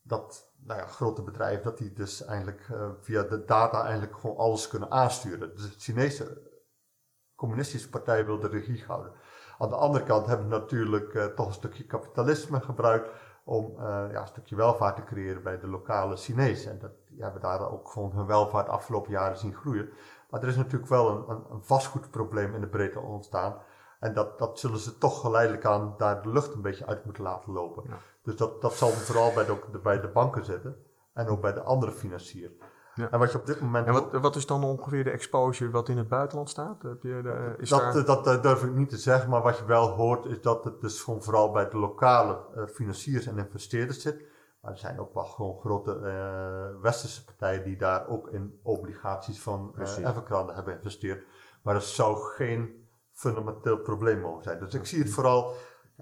dat 0.02 0.52
nou 0.56 0.80
ja, 0.80 0.86
grote 0.86 1.22
bedrijven, 1.22 1.64
dat 1.64 1.78
die 1.78 1.92
dus 1.92 2.24
eigenlijk 2.24 2.68
eh, 2.70 2.90
via 3.00 3.22
de 3.22 3.44
data 3.44 3.82
eigenlijk 3.82 4.16
gewoon 4.18 4.36
alles 4.36 4.68
kunnen 4.68 4.90
aansturen. 4.90 5.54
Dus 5.54 5.72
de 5.72 5.80
Chinese 5.80 6.50
communistische 7.34 7.88
partij 7.88 8.26
wil 8.26 8.38
de 8.38 8.48
regie 8.48 8.84
houden. 8.84 9.12
Aan 9.58 9.68
de 9.68 9.76
andere 9.76 10.04
kant 10.04 10.26
hebben 10.26 10.48
we 10.48 10.56
natuurlijk 10.56 11.34
toch 11.36 11.46
een 11.46 11.52
stukje 11.52 11.86
kapitalisme 11.86 12.60
gebruikt 12.60 13.10
om 13.48 13.74
eh, 13.78 13.84
ja, 14.12 14.20
een 14.20 14.26
stukje 14.26 14.56
welvaart 14.56 14.96
te 14.96 15.04
creëren 15.04 15.42
bij 15.42 15.58
de 15.58 15.66
lokale 15.66 16.16
Chinezen. 16.16 16.70
En 16.70 16.78
dat, 16.78 16.90
hebben 17.18 17.40
daar 17.40 17.70
ook 17.70 17.88
gewoon 17.88 18.12
hun 18.12 18.26
welvaart 18.26 18.66
de 18.66 18.72
afgelopen 18.72 19.10
jaren 19.10 19.36
zien 19.36 19.54
groeien. 19.54 19.88
Maar 20.30 20.42
er 20.42 20.48
is 20.48 20.56
natuurlijk 20.56 20.90
wel 20.90 21.08
een, 21.08 21.28
een, 21.28 21.44
een 21.50 21.62
vastgoedprobleem 21.62 22.54
in 22.54 22.60
de 22.60 22.66
breedte 22.66 23.00
ontstaan. 23.00 23.56
En 24.00 24.14
dat, 24.14 24.38
dat 24.38 24.58
zullen 24.58 24.78
ze 24.78 24.98
toch 24.98 25.20
geleidelijk 25.20 25.64
aan 25.64 25.94
daar 25.96 26.22
de 26.22 26.28
lucht 26.28 26.54
een 26.54 26.62
beetje 26.62 26.86
uit 26.86 27.04
moeten 27.04 27.22
laten 27.22 27.52
lopen. 27.52 27.84
Ja. 27.86 27.96
Dus 28.22 28.36
dat, 28.36 28.62
dat 28.62 28.72
zal 28.72 28.88
vooral 28.88 29.32
bij 29.32 29.44
de, 29.44 29.78
bij 29.82 30.00
de 30.00 30.08
banken 30.08 30.44
zitten 30.44 30.76
en 31.12 31.26
ook 31.26 31.40
bij 31.40 31.52
de 31.52 31.62
andere 31.62 31.92
financiers. 31.92 32.52
Ja. 32.98 33.10
En 33.10 33.18
wat 33.18 33.32
je 33.32 33.38
op 33.38 33.46
dit 33.46 33.60
moment 33.60 33.86
En 33.86 33.92
wat, 33.92 34.12
wat 34.12 34.36
is 34.36 34.46
dan 34.46 34.64
ongeveer 34.64 35.04
de 35.04 35.10
exposure 35.10 35.70
wat 35.70 35.88
in 35.88 35.98
het 35.98 36.08
buitenland 36.08 36.50
staat? 36.50 36.82
Heb 36.82 37.02
je 37.02 37.20
de, 37.22 37.54
is 37.58 37.68
Dat, 37.68 37.80
daar... 37.80 37.96
eh, 37.96 38.04
dat 38.06 38.26
eh, 38.26 38.42
durf 38.42 38.62
ik 38.62 38.74
niet 38.74 38.88
te 38.88 38.96
zeggen, 38.96 39.30
maar 39.30 39.42
wat 39.42 39.58
je 39.58 39.64
wel 39.64 39.88
hoort 39.88 40.24
is 40.24 40.40
dat 40.40 40.64
het 40.64 40.80
dus 40.80 41.02
gewoon 41.02 41.22
vooral 41.22 41.50
bij 41.50 41.68
de 41.68 41.78
lokale 41.78 42.38
eh, 42.54 42.66
financiers 42.66 43.26
en 43.26 43.38
investeerders 43.38 44.00
zit. 44.02 44.26
Maar 44.60 44.72
er 44.72 44.78
zijn 44.78 45.00
ook 45.00 45.14
wel 45.14 45.24
gewoon 45.24 45.58
grote 45.60 45.92
eh, 45.94 46.82
westerse 46.82 47.24
partijen 47.24 47.64
die 47.64 47.76
daar 47.76 48.08
ook 48.08 48.28
in 48.28 48.60
obligaties 48.62 49.40
van 49.40 49.74
uh, 49.78 49.96
Evergrande 49.98 50.52
hebben 50.52 50.72
geïnvesteerd. 50.72 51.24
Maar 51.62 51.74
dat 51.74 51.84
zou 51.84 52.16
geen 52.16 52.88
fundamenteel 53.12 53.78
probleem 53.78 54.20
mogen 54.20 54.42
zijn. 54.42 54.58
Dus 54.58 54.74
ik 54.74 54.86
zie 54.86 55.02
het 55.02 55.10
vooral, 55.10 55.52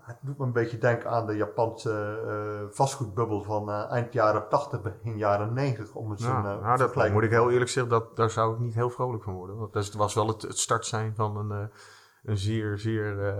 het 0.00 0.17
doet 0.21 0.38
me 0.38 0.45
een 0.45 0.53
beetje 0.53 0.79
denken 0.79 1.11
aan 1.11 1.26
de 1.26 1.37
Japanse 1.37 2.21
eh, 2.26 2.76
vastgoedbubbel 2.76 3.43
van 3.43 3.71
eh, 3.71 3.91
eind 3.91 4.12
jaren 4.12 4.49
80, 4.49 4.83
begin 4.83 5.17
jaren 5.19 5.53
90. 5.53 5.95
Om 5.95 6.11
eens 6.11 6.23
Ja, 6.23 6.43
nou, 6.43 6.62
dat 6.62 6.79
vergelijking 6.79 7.15
moet 7.15 7.25
ik 7.25 7.31
heel 7.31 7.50
eerlijk 7.50 7.71
zeggen, 7.71 7.93
dat, 7.93 8.17
daar 8.17 8.31
zou 8.31 8.55
ik 8.55 8.59
niet 8.59 8.75
heel 8.75 8.91
vrolijk 8.91 9.23
van 9.23 9.35
worden. 9.35 9.57
Want 9.57 9.73
dat 9.73 9.93
was 9.93 10.15
wel 10.15 10.29
het, 10.29 10.43
het 10.43 10.59
start 10.59 10.87
zijn 10.87 11.15
van 11.15 11.37
een, 11.37 11.50
eh, 11.50 11.76
een 12.23 12.38
zeer, 12.38 12.79
zeer 12.79 13.35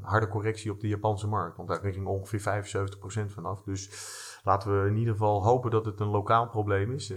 harde 0.00 0.28
correctie 0.28 0.70
op 0.70 0.80
de 0.80 0.88
Japanse 0.88 1.28
markt. 1.28 1.56
Want 1.56 1.68
daar 1.68 1.80
ging 1.80 2.06
ongeveer 2.06 2.40
75% 2.40 3.32
vanaf. 3.32 3.62
Dus 3.62 3.90
laten 4.42 4.82
we 4.82 4.88
in 4.88 4.96
ieder 4.96 5.12
geval 5.12 5.44
hopen 5.44 5.70
dat 5.70 5.84
het 5.84 6.00
een 6.00 6.10
lokaal 6.10 6.48
probleem 6.48 6.92
is. 6.92 7.10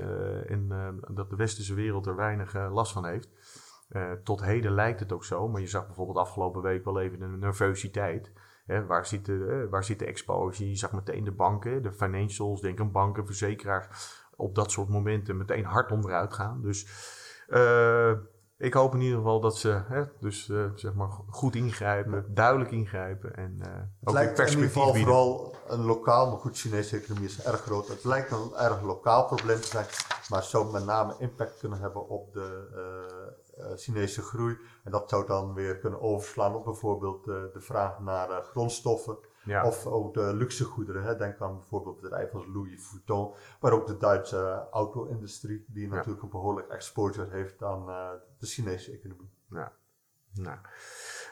en 0.48 0.68
dat 1.12 1.30
de 1.30 1.36
westerse 1.36 1.74
wereld 1.74 2.06
er 2.06 2.16
weinig 2.16 2.70
last 2.70 2.92
van 2.92 3.06
heeft. 3.06 3.30
Tot 4.24 4.44
heden 4.44 4.72
lijkt 4.72 5.00
het 5.00 5.12
ook 5.12 5.24
zo, 5.24 5.48
maar 5.48 5.62
je 5.62 5.68
zag 5.68 5.86
bijvoorbeeld 5.86 6.18
afgelopen 6.18 6.62
week 6.62 6.86
wel 6.86 7.00
even 7.00 7.22
een 7.22 7.40
nervositeit. 7.40 8.32
Hè, 8.65 8.86
waar, 8.86 9.05
zit 9.05 9.25
de, 9.25 9.62
eh, 9.63 9.72
waar 9.72 9.84
zit 9.84 10.00
de 10.00 10.05
exposure? 10.05 10.69
Je 10.69 10.75
zag 10.75 10.91
meteen 10.91 11.24
de 11.24 11.31
banken, 11.31 11.84
de 11.84 11.91
financials, 11.91 12.62
denk 12.62 12.79
aan 12.79 12.91
banken, 12.91 13.25
verzekeraars, 13.25 13.88
op 14.36 14.55
dat 14.55 14.72
soort 14.72 14.89
momenten 14.89 15.38
meteen 15.38 15.65
hard 15.65 15.91
onderuit 15.91 16.34
gaan. 16.34 16.62
Dus 16.62 16.88
eh, 17.48 18.12
ik 18.57 18.74
hoop 18.74 18.93
in 18.93 19.01
ieder 19.01 19.17
geval 19.17 19.39
dat 19.39 19.57
ze 19.57 19.81
hè, 19.88 20.03
dus, 20.19 20.50
eh, 20.50 20.65
zeg 20.75 20.93
maar 20.93 21.10
goed 21.27 21.55
ingrijpen, 21.55 22.25
duidelijk 22.34 22.72
ingrijpen 22.72 23.36
en 23.36 23.57
Het 23.60 23.69
ook 24.03 24.13
lijkt 24.13 24.39
in 24.39 24.45
ieder 24.45 24.45
perspectief 24.45 24.74
geval 24.74 24.93
bieden. 24.93 25.13
vooral 25.13 25.55
een 25.67 25.86
lokaal, 25.86 26.29
maar 26.29 26.39
goed, 26.39 26.57
Chinese 26.57 26.98
economie 26.98 27.27
is 27.27 27.43
erg 27.43 27.62
groot. 27.62 27.88
Het 27.88 28.03
lijkt 28.03 28.31
een 28.31 28.53
erg 28.57 28.81
lokaal 28.81 29.25
probleem 29.25 29.60
te 29.62 29.67
zijn, 29.67 29.86
maar 30.29 30.43
zou 30.43 30.72
met 30.72 30.86
name 30.86 31.15
impact 31.19 31.60
kunnen 31.60 31.79
hebben 31.79 32.07
op 32.10 32.34
de 32.34 33.25
Chinese 33.76 34.22
groei. 34.22 34.58
En 34.84 34.92
dat 34.92 35.10
zou 35.10 35.26
dan 35.26 35.54
weer 35.54 35.78
kunnen 35.78 36.02
overslaan 36.02 36.56
op 36.56 36.64
bijvoorbeeld 36.66 37.28
eh, 37.28 37.36
de 37.54 37.62
vraag 37.62 38.00
naar 38.00 38.30
eh, 38.30 38.44
grondstoffen 38.44 39.18
Ja. 39.44 39.66
of 39.66 39.86
ook 39.86 40.14
de 40.14 40.34
luxegoederen. 40.34 41.04
Hè. 41.04 41.16
Denk 41.18 41.42
aan 41.42 41.58
bijvoorbeeld 41.58 42.02
bedrijven 42.02 42.38
als 42.40 42.48
Louis 42.54 42.88
Vuitton, 42.88 43.34
maar 43.60 43.72
ook 43.72 43.88
de 43.88 43.98
Duitse 43.98 44.68
auto-industrie, 44.72 45.66
die 45.68 45.88
Ja. 45.90 45.96
natuurlijk 45.96 46.24
een 46.24 46.30
behoorlijk 46.30 46.68
exposure 46.68 47.30
heeft 47.30 47.64
aan 47.64 47.90
eh, 47.90 48.10
de 48.38 48.46
Chinese 48.46 48.92
economie. 48.92 49.30
Ja. 49.50 49.72
Nou. 50.34 50.58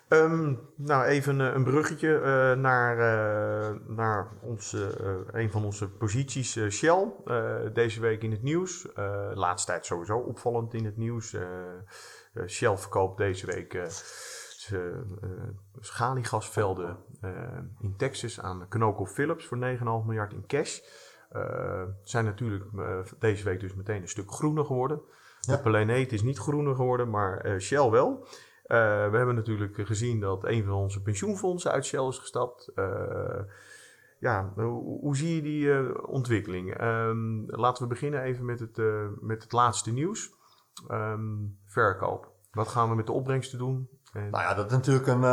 Ehm, 0.08 0.54
nou, 0.76 1.04
even 1.04 1.42
eh, 1.42 1.54
een 1.54 1.64
bruggetje 1.64 2.16
eh, 2.16 2.60
naar, 2.60 2.98
eh, 2.98 3.76
naar 3.88 4.28
onze, 4.42 4.96
een 5.32 5.52
van 5.52 5.66
onze 5.66 5.90
posities, 5.90 6.60
Shell. 6.70 7.12
Deze 7.74 8.02
week 8.02 8.24
in 8.24 8.32
het 8.32 8.44
nieuws. 8.44 8.88
Laatste 9.34 9.72
tijd 9.72 9.86
sowieso 9.86 10.18
opvallend 10.18 10.74
in 10.74 10.86
het 10.86 10.98
nieuws. 10.98 11.36
Shell 12.48 12.78
verkoopt 12.78 13.18
deze 13.18 13.46
week 13.46 13.82
schaliegasvelden 15.80 16.98
in 17.80 17.96
Texas 17.98 18.40
aan 18.40 18.66
ConocoPhillips 18.70 19.46
voor 19.46 19.58
9,5 19.58 20.06
miljard 20.06 20.34
in 20.34 20.46
cash. 20.48 20.80
Zijn 22.04 22.26
natuurlijk 22.26 22.66
deze 23.20 23.44
week 23.44 23.60
dus 23.60 23.74
meteen 23.74 24.02
een 24.02 24.08
stuk 24.08 24.32
groener 24.32 24.66
geworden. 24.66 25.02
Ja. 25.40 25.56
De 25.56 25.62
planeet 25.62 26.12
is 26.12 26.22
niet 26.22 26.38
groener 26.38 26.76
geworden, 26.76 27.10
maar 27.10 27.60
Shell 27.62 27.90
wel. 27.90 28.28
Eh, 28.74 29.10
we 29.10 29.18
hebben 29.18 29.36
natuurlijk 29.36 29.76
gezien 29.88 30.20
dat 30.20 30.44
een 30.44 30.64
van 30.64 30.74
onze 30.74 31.02
pensioenfondsen 31.02 31.72
uit 31.72 31.86
Shell 31.86 32.08
is 32.08 32.18
gestapt. 32.18 32.72
Eh, 32.76 33.40
ja, 34.20 34.52
hoe, 34.56 35.00
hoe 35.00 35.18
zie 35.18 35.36
je 35.36 35.42
die 35.42 35.74
eh, 35.74 36.10
ontwikkeling? 36.10 36.74
Ehm, 36.78 37.44
laten 37.46 37.84
we 37.84 37.90
beginnen 37.90 38.22
even 38.22 38.46
met 38.46 38.60
het, 38.60 38.78
met 39.22 39.44
het 39.44 39.52
laatste 39.52 39.92
nieuws. 39.92 40.32
Ehm, 40.88 41.22
verkoop. 41.66 42.32
Wat 42.52 42.68
gaan 42.68 42.90
we 42.90 42.96
met 42.96 43.06
de 43.06 43.12
opbrengsten 43.12 43.58
doen? 43.58 43.90
En- 44.14 44.30
Nou 44.30 44.44
ja, 44.44 44.54
dat 44.54 44.66
is 44.66 44.72
natuurlijk 44.72 45.08
een, 45.08 45.24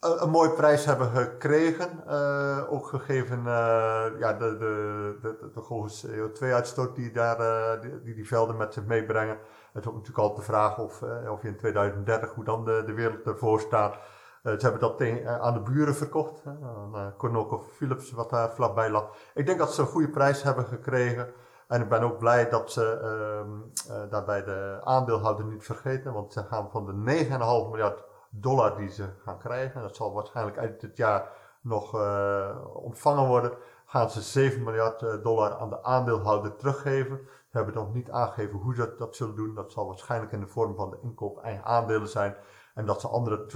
een, 0.00 0.30
mooie 0.30 0.50
prijs 0.50 0.84
hebben 0.84 1.10
gekregen. 1.10 2.02
Uh, 2.06 2.72
ook 2.72 2.86
gegeven 2.86 3.38
uh, 3.38 4.04
ja, 4.18 4.32
de, 4.32 4.56
de, 4.58 5.18
de, 5.22 5.50
de 5.54 5.60
hoge 5.60 6.06
CO2-uitstoot 6.06 6.94
die, 6.94 7.12
daar, 7.12 7.40
uh, 7.40 7.80
die, 8.02 8.14
die, 8.14 8.26
velden 8.26 8.56
met 8.56 8.74
zich 8.74 8.84
meebrengen. 8.84 9.38
Het 9.72 9.82
is 9.82 9.88
ook 9.88 9.96
natuurlijk 9.96 10.18
altijd 10.18 10.46
de 10.46 10.52
vraag 10.52 10.78
of, 10.78 11.02
of 11.30 11.42
je 11.42 11.48
in 11.48 11.56
2030, 11.56 12.34
hoe 12.34 12.44
dan 12.44 12.64
de, 12.64 12.82
de 12.86 12.92
wereld 12.92 13.26
ervoor 13.26 13.60
staat. 13.60 13.98
ze 14.42 14.58
hebben 14.60 14.80
dat 14.80 15.00
aan 15.40 15.54
de 15.54 15.70
buren 15.72 15.94
verkocht, 15.94 16.42
aan 16.46 17.14
Conoco 17.16 17.62
Philips, 17.62 18.10
wat 18.10 18.30
daar 18.30 18.50
vlakbij 18.50 18.90
lag. 18.90 19.16
Ik 19.34 19.46
denk 19.46 19.58
dat 19.58 19.74
ze 19.74 19.80
een 19.80 19.86
goede 19.86 20.10
prijs 20.10 20.42
hebben 20.42 20.64
gekregen. 20.64 21.32
En 21.70 21.80
ik 21.80 21.88
ben 21.88 22.02
ook 22.02 22.18
blij 22.18 22.48
dat 22.48 22.72
ze 22.72 22.98
ehm, 22.98 24.08
daarbij 24.10 24.44
de 24.44 24.80
aandeelhouder 24.84 25.44
niet 25.44 25.64
vergeten, 25.64 26.12
want 26.12 26.32
ze 26.32 26.42
gaan 26.42 26.70
van 26.70 26.86
de 26.86 27.24
9,5 27.24 27.70
miljard 27.70 28.04
dollar 28.30 28.76
die 28.76 28.88
ze 28.90 29.08
gaan 29.24 29.38
krijgen. 29.38 29.82
Dat 29.82 29.96
zal 29.96 30.12
waarschijnlijk 30.12 30.56
eind 30.56 30.80
dit 30.80 30.96
jaar 30.96 31.28
nog 31.60 31.94
uh, 31.94 32.56
ontvangen 32.72 33.26
worden. 33.26 33.52
Gaan 33.84 34.10
ze 34.10 34.22
7 34.22 34.62
miljard 34.62 35.02
eh, 35.02 35.22
dollar 35.22 35.54
aan 35.54 35.70
de 35.70 35.82
aandeelhouder 35.82 36.56
teruggeven. 36.56 37.20
Ze 37.26 37.56
hebben 37.56 37.74
nog 37.74 37.92
niet 37.92 38.10
aangegeven 38.10 38.58
hoe 38.58 38.74
ze 38.74 38.94
dat 38.98 39.16
zullen 39.16 39.36
doen. 39.36 39.54
Dat 39.54 39.72
zal 39.72 39.86
waarschijnlijk 39.86 40.32
in 40.32 40.40
de 40.40 40.46
vorm 40.46 40.74
van 40.74 40.90
de 40.90 40.98
inkoop 41.02 41.38
eigen 41.38 41.64
aandelen 41.64 42.08
zijn. 42.08 42.36
En 42.74 42.86
dat 42.86 43.00
ze 43.00 43.08
andere 43.08 43.46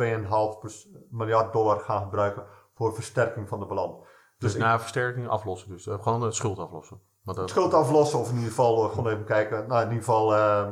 2,5 0.60 1.08
miljard 1.10 1.52
dollar 1.52 1.80
gaan 1.80 2.02
gebruiken 2.02 2.44
voor 2.74 2.94
versterking 2.94 3.48
van 3.48 3.58
de 3.60 3.66
balans. 3.66 3.98
Dus, 4.38 4.52
dus 4.52 4.62
na 4.62 4.78
versterking 4.78 5.28
aflossen, 5.28 5.68
dus 5.68 5.86
uh, 5.86 6.02
gewoon 6.02 6.20
de 6.20 6.32
schuld 6.32 6.58
aflossen. 6.58 7.00
Schuld 7.24 7.74
aflossen 7.74 8.18
of 8.18 8.28
in 8.28 8.34
ieder 8.34 8.48
geval 8.48 8.88
gewoon 8.88 9.12
even 9.12 9.24
kijken. 9.24 9.66
Nou, 9.68 9.82
in 9.82 9.88
ieder 9.88 10.04
geval 10.04 10.32
uh, 10.32 10.68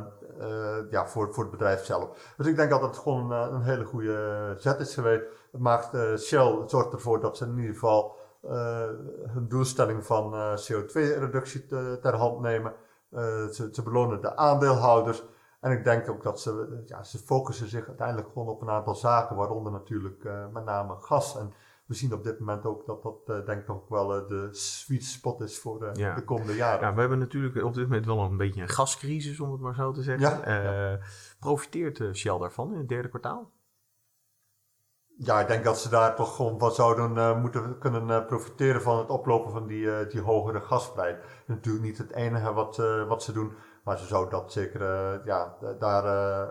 ja, 0.89 1.07
voor, 1.07 1.33
voor 1.33 1.43
het 1.43 1.51
bedrijf 1.51 1.85
zelf. 1.85 2.33
Dus 2.37 2.47
ik 2.47 2.55
denk 2.55 2.69
dat 2.69 2.81
het 2.81 2.97
gewoon 2.97 3.31
een 3.31 3.61
hele 3.61 3.85
goede 3.85 4.55
zet 4.57 4.79
is 4.79 4.93
geweest. 4.93 5.23
Het 5.51 5.61
maakt 5.61 6.19
Shell 6.19 6.57
het 6.59 6.69
zorgt 6.69 6.93
ervoor 6.93 7.19
dat 7.19 7.37
ze 7.37 7.45
in 7.45 7.57
ieder 7.57 7.73
geval 7.73 8.15
hun 9.27 9.47
doelstelling 9.47 10.05
van 10.05 10.33
CO2-reductie 10.33 11.65
ter 12.01 12.15
hand 12.15 12.39
nemen. 12.39 12.73
Ze, 13.51 13.69
ze, 13.71 13.83
belonen 13.83 14.21
de 14.21 14.35
aandeelhouders. 14.35 15.23
En 15.59 15.71
ik 15.71 15.83
denk 15.83 16.09
ook 16.09 16.23
dat 16.23 16.39
ze, 16.41 16.83
ja, 16.85 17.03
ze 17.03 17.17
focussen 17.17 17.69
zich 17.69 17.87
uiteindelijk 17.87 18.27
gewoon 18.27 18.47
op 18.47 18.61
een 18.61 18.69
aantal 18.69 18.95
zaken, 18.95 19.35
waaronder 19.35 19.71
natuurlijk 19.71 20.23
met 20.53 20.65
name 20.65 20.95
gas. 20.99 21.37
En 21.37 21.53
we 21.85 21.93
zien 21.93 22.13
op 22.13 22.23
dit 22.23 22.39
moment 22.39 22.65
ook 22.65 22.85
dat 22.85 23.03
dat 23.03 23.21
uh, 23.25 23.45
denk 23.45 23.61
ik 23.61 23.69
ook 23.69 23.89
wel 23.89 24.21
uh, 24.21 24.27
de 24.27 24.47
sweet 24.51 25.05
spot 25.05 25.41
is 25.41 25.59
voor 25.59 25.83
uh, 25.83 26.15
de 26.15 26.23
komende 26.23 26.55
jaren. 26.55 26.87
Ja, 26.87 26.93
we 26.93 26.99
hebben 26.99 27.19
natuurlijk 27.19 27.63
op 27.63 27.73
dit 27.73 27.83
moment 27.83 28.05
wel 28.05 28.19
een 28.19 28.37
beetje 28.37 28.61
een 28.61 28.69
gascrisis, 28.69 29.39
om 29.39 29.51
het 29.51 29.61
maar 29.61 29.75
zo 29.75 29.91
te 29.91 30.01
zeggen. 30.01 30.53
Ja, 30.53 30.99
Profiteert 31.39 32.15
Shell 32.15 32.37
daarvan 32.37 32.71
in 32.71 32.77
het 32.77 32.89
derde 32.89 33.09
kwartaal? 33.09 33.51
Ja, 35.17 35.41
ik 35.41 35.47
denk 35.47 35.63
dat 35.63 35.79
ze 35.79 35.89
daar 35.89 36.15
toch 36.15 36.35
gewoon 36.35 36.57
wat 36.57 36.75
zouden 36.75 37.41
moeten 37.41 37.77
kunnen 37.77 38.25
profiteren 38.25 38.81
van 38.81 38.97
het 38.97 39.09
oplopen 39.09 39.51
van 39.51 39.67
die, 39.67 40.07
die 40.07 40.21
hogere 40.21 40.61
gasprijs. 40.61 41.17
Natuurlijk 41.45 41.85
niet 41.85 41.97
het 41.97 42.11
enige 42.11 42.53
wat, 42.53 42.77
wat 43.07 43.23
ze 43.23 43.31
doen, 43.31 43.53
maar 43.83 43.97
ze 43.97 44.05
zouden 44.05 44.31
dat 44.39 44.51
zeker 44.51 44.81
ja, 45.25 45.57
daar 45.79 46.49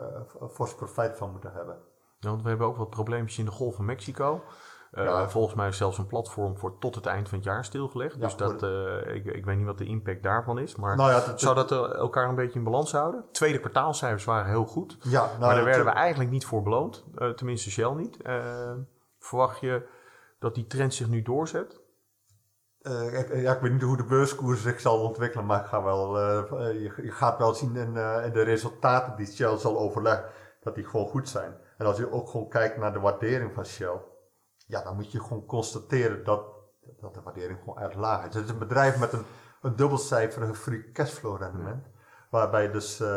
fors 0.51 0.75
profijt 0.75 1.17
van 1.17 1.31
moeten 1.31 1.53
hebben. 1.53 1.77
Ja, 2.19 2.29
want 2.29 2.43
we 2.43 2.49
hebben 2.49 2.67
ook 2.67 2.77
wat 2.77 2.91
probleempjes 2.91 3.39
in 3.39 3.45
de 3.45 3.51
Golf 3.51 3.75
van 3.75 3.85
Mexico. 3.85 4.43
Uh, 4.93 5.29
Volgens 5.29 5.55
mij 5.55 5.69
is 5.69 5.77
zelfs 5.77 5.99
een 5.99 6.07
platform 6.07 6.59
voor 6.59 6.79
tot 6.79 6.95
het 6.95 7.07
eind 7.07 7.29
van 7.29 7.39
het 7.39 7.47
jaar 7.47 7.65
stilgelegd. 7.65 8.21
dus 8.21 8.37
dat, 8.37 8.63
uh, 8.63 9.15
ik, 9.15 9.25
ik 9.25 9.45
weet 9.45 9.57
niet 9.57 9.67
wat 9.67 9.79
de 9.79 9.85
impact 9.85 10.23
daarvan 10.23 10.59
is. 10.59 10.77
Maar 10.77 10.97
nou 10.97 11.23
zou 11.37 11.55
dat 11.55 11.73
uh, 11.73 11.95
elkaar 11.95 12.29
een 12.29 12.35
beetje 12.35 12.59
in 12.59 12.65
balans 12.65 12.93
houden? 12.93 13.25
Tweede 13.31 13.59
kwartaalcijfers 13.59 14.25
waren 14.25 14.51
heel 14.51 14.65
goed. 14.65 14.97
Ja, 15.01 15.25
nou, 15.25 15.39
maar 15.39 15.55
daar 15.55 15.65
werden 15.65 15.85
we 15.85 15.91
eigenlijk 15.91 16.31
niet 16.31 16.47
voor 16.47 16.63
beloond. 16.63 17.05
tenminste 17.35 17.71
Shell 17.71 17.95
niet. 17.95 18.17
verwacht 19.19 19.61
je 19.61 19.89
dat 20.39 20.55
die 20.55 20.67
trend 20.67 20.95
zich 20.95 21.09
nu 21.09 21.23
doorzet? 21.23 21.81
Ik, 23.13 23.35
ja, 23.35 23.55
ik 23.55 23.61
weet 23.61 23.73
niet 23.73 23.83
hoe 23.83 23.97
de 23.97 24.05
beurskoers 24.05 24.63
zich 24.63 24.81
zal 24.81 25.01
ontwikkelen. 25.01 25.47
Maar 25.47 25.61
ik 25.61 25.67
ga 25.67 25.83
wel, 25.83 26.19
je, 26.59 26.93
je, 27.03 27.11
gaat 27.11 27.39
wel 27.39 27.55
zien 27.55 27.77
in, 27.77 27.97
in 28.25 28.33
de 28.33 28.43
resultaten 28.45 29.17
die 29.17 29.27
Shell 29.27 29.57
zal 29.57 29.79
overleggen. 29.79 30.25
Dat 30.61 30.75
die 30.75 30.85
gewoon 30.85 31.07
goed 31.09 31.29
zijn. 31.29 31.55
En 31.79 31.87
als 31.87 31.97
je 31.97 32.13
ook 32.13 32.29
gewoon 32.29 32.49
kijkt 32.49 32.77
naar 32.77 32.93
de 32.93 33.01
waardering 33.01 33.55
van 33.55 33.65
Shell 33.65 34.01
ja, 34.73 34.83
dan 34.83 34.95
moet 34.95 35.13
je 35.13 35.21
gewoon 35.21 35.47
constateren 35.47 36.25
dat, 36.25 36.45
dat 37.01 37.15
de 37.15 37.23
waardering 37.23 37.59
gewoon 37.59 37.79
erg 37.79 37.95
laag 37.95 38.27
is. 38.27 38.35
Het 38.35 38.45
is 38.45 38.51
een 38.51 38.59
bedrijf 38.59 38.99
met 38.99 39.13
een, 39.13 39.25
een 39.63 39.77
dubbelcijferige 39.77 40.55
free 40.55 40.93
cashflow 40.93 41.41
rendement. 41.41 41.87
Waarbij 42.31 42.71
dus, 42.71 43.01
uh, 43.01 43.09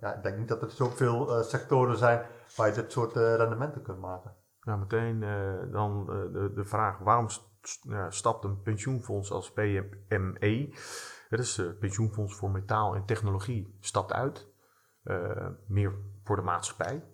ja, 0.00 0.14
ik 0.14 0.22
denk 0.22 0.38
niet 0.38 0.48
dat 0.48 0.62
er 0.62 0.70
zoveel 0.70 1.38
uh, 1.38 1.44
sectoren 1.44 1.96
zijn 1.96 2.26
waar 2.56 2.68
je 2.68 2.74
dit 2.74 2.92
soort 2.92 3.16
uh, 3.16 3.34
rendementen 3.34 3.82
kunt 3.82 3.98
maken. 3.98 4.34
Ja, 4.60 4.76
meteen 4.76 5.20
dan 5.70 6.06
de, 6.06 6.52
de 6.54 6.64
vraag, 6.64 6.98
waarom 6.98 7.28
stapt 8.08 8.44
een 8.44 8.62
pensioenfonds 8.62 9.30
als 9.30 9.52
PME, 9.52 10.74
dat 11.28 11.38
is 11.38 11.56
het 11.56 11.78
pensioenfonds 11.78 12.36
voor 12.36 12.50
metaal 12.50 12.94
en 12.94 13.04
technologie, 13.04 13.76
stapt 13.80 14.12
uit. 14.12 14.48
meer 15.66 15.94
voor 16.24 16.36
de 16.36 16.42
maatschappij. 16.42 17.04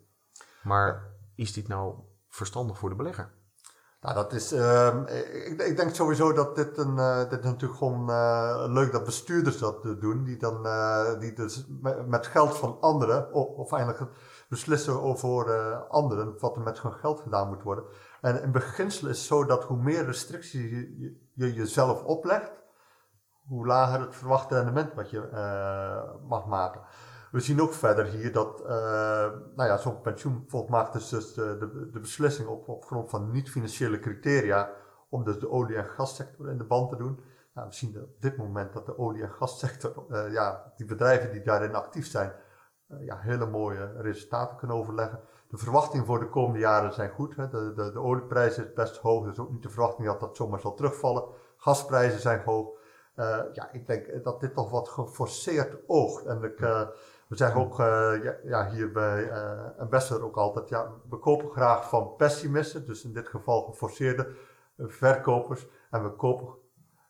Maar 0.63 1.17
is 1.35 1.53
dit 1.53 1.69
nou 1.69 1.95
verstandig 2.29 2.79
voor 2.79 2.89
de 2.89 2.97
belegger? 2.97 3.43
Nou, 4.05 4.17
dat 4.17 4.33
is, 4.33 4.53
uh, 4.53 4.95
ik, 5.45 5.63
ik, 5.63 5.77
denk 5.77 5.95
sowieso 5.95 6.33
dat 6.33 6.57
dit, 6.57 6.79
een, 6.79 6.97
uh, 6.97 7.19
dit 7.19 7.39
is 7.39 7.45
natuurlijk 7.45 7.79
gewoon 7.79 8.11
uh, 8.11 8.65
leuk 8.69 8.93
dat 8.93 9.05
bestuurders 9.05 9.59
dat 9.59 9.83
doen, 9.83 10.25
die 10.25 10.37
dan 10.37 10.63
die 11.19 11.33
dus 11.33 11.67
met, 12.07 12.27
geld 12.27 12.57
van 12.57 12.77
anderen, 12.81 13.33
of, 13.33 13.47
of 13.47 13.73
eigenlijk 13.73 14.13
beslissen 14.49 15.03
over 15.03 15.75
anderen 15.89 16.35
wat 16.39 16.57
er 16.57 16.63
met 16.63 16.81
hun 16.81 16.93
geld 16.93 17.21
gedaan 17.21 17.49
moet 17.49 17.63
worden. 17.63 17.85
En 18.21 18.43
in 18.43 18.53
beginsel 18.53 19.09
is 19.09 19.19
het 19.19 19.27
zo 19.27 19.45
dat 19.45 19.65
hoe 19.65 19.83
meer 19.83 20.05
restricties 20.05 20.71
je, 20.71 21.19
je, 21.35 21.55
jezelf 21.55 22.03
oplegt, 22.03 22.53
hoe 23.47 23.67
lager 23.67 24.01
het 24.01 24.17
verwachte 24.17 24.55
rendement 24.55 24.95
wat 24.95 25.11
je 25.11 25.29
mag 26.29 26.47
maken. 26.47 26.81
We 27.35 27.41
zien 27.41 27.61
ook 27.61 27.73
verder 27.73 28.05
hier 28.05 28.33
dat 28.33 28.61
uh, 28.61 28.69
nou 29.57 29.69
ja, 29.69 29.77
zo'n 29.77 30.01
pensioenfonds 30.01 30.71
maakt 30.71 30.93
dus, 30.93 31.09
dus 31.09 31.35
de, 31.35 31.89
de, 31.93 32.01
beslissing 32.01 32.49
op, 32.49 32.69
op 32.69 32.85
grond 32.85 33.11
van 33.11 33.31
niet-financiële 33.31 33.99
criteria 33.99 34.71
om 35.09 35.25
dus 35.25 35.39
de 35.39 35.51
olie- 35.51 35.77
en 35.77 35.85
gassector 35.85 36.51
in 36.51 36.59
de 36.59 36.65
band 36.65 36.91
te 36.91 36.97
doen. 36.97 37.21
Nou, 37.55 37.69
we 37.69 37.75
zien 37.75 38.03
op 38.03 38.21
dit 38.21 38.37
moment 38.37 38.73
dat 38.73 38.87
de 38.87 38.99
olie- 38.99 39.23
en 39.23 39.31
gassector, 39.31 40.05
uh, 40.11 40.33
ja, 40.33 40.73
die 40.77 40.87
bedrijven 40.87 41.33
die 41.33 41.43
daarin 41.43 41.75
actief 41.75 42.07
zijn, 42.07 42.33
uh, 42.89 43.05
ja, 43.07 43.19
hele 43.19 43.47
mooie 43.47 43.93
resultaten 43.97 44.57
kunnen 44.57 44.77
overleggen. 44.77 45.21
De 45.49 45.57
verwachtingen 45.57 46.07
voor 46.07 46.19
de 46.19 46.29
komende 46.29 46.59
jaren 46.59 46.93
zijn 46.93 47.11
goed. 47.11 47.37
Hè. 47.37 47.49
De, 47.49 47.73
de, 47.75 47.93
de 47.93 48.01
olieprijs 48.01 48.59
is 48.59 48.73
best 48.73 48.97
hoog, 48.97 49.25
dus 49.25 49.39
ook 49.39 49.51
niet 49.51 49.63
de 49.63 49.71
verwachting 49.71 50.07
dat 50.07 50.21
dat 50.21 50.37
zomaar 50.37 50.61
zal 50.61 50.75
terugvallen. 50.75 51.25
Gasprijzen 51.57 52.21
zijn 52.21 52.43
hoog. 52.45 52.69
ja, 53.53 53.73
ik 53.73 53.87
denk 53.87 54.25
dat 54.25 54.41
dit 54.41 54.55
toch 54.55 54.71
wat 54.71 54.89
geforceerd 54.89 55.77
oogt. 55.87 56.25
En 56.25 56.43
ik, 56.43 56.61
we 57.35 57.41
zeggen 57.41 57.61
ook 57.61 57.81
uh, 57.81 58.25
ja, 58.25 58.37
ja, 58.45 58.71
hier 58.71 58.93
bij 58.93 59.31
uh, 59.31 59.79
Ambassador 59.79 60.25
ook 60.25 60.37
altijd, 60.37 60.69
ja, 60.69 60.91
we 61.11 61.19
kopen 61.19 61.51
graag 61.51 61.89
van 61.89 62.15
pessimisten, 62.17 62.87
dus 62.87 63.05
in 63.05 63.13
dit 63.13 63.29
geval 63.29 63.63
geforceerde 63.63 64.29
uh, 64.77 64.87
verkopers. 64.89 65.67
En 65.91 66.03
we, 66.03 66.11
kopen, 66.11 66.55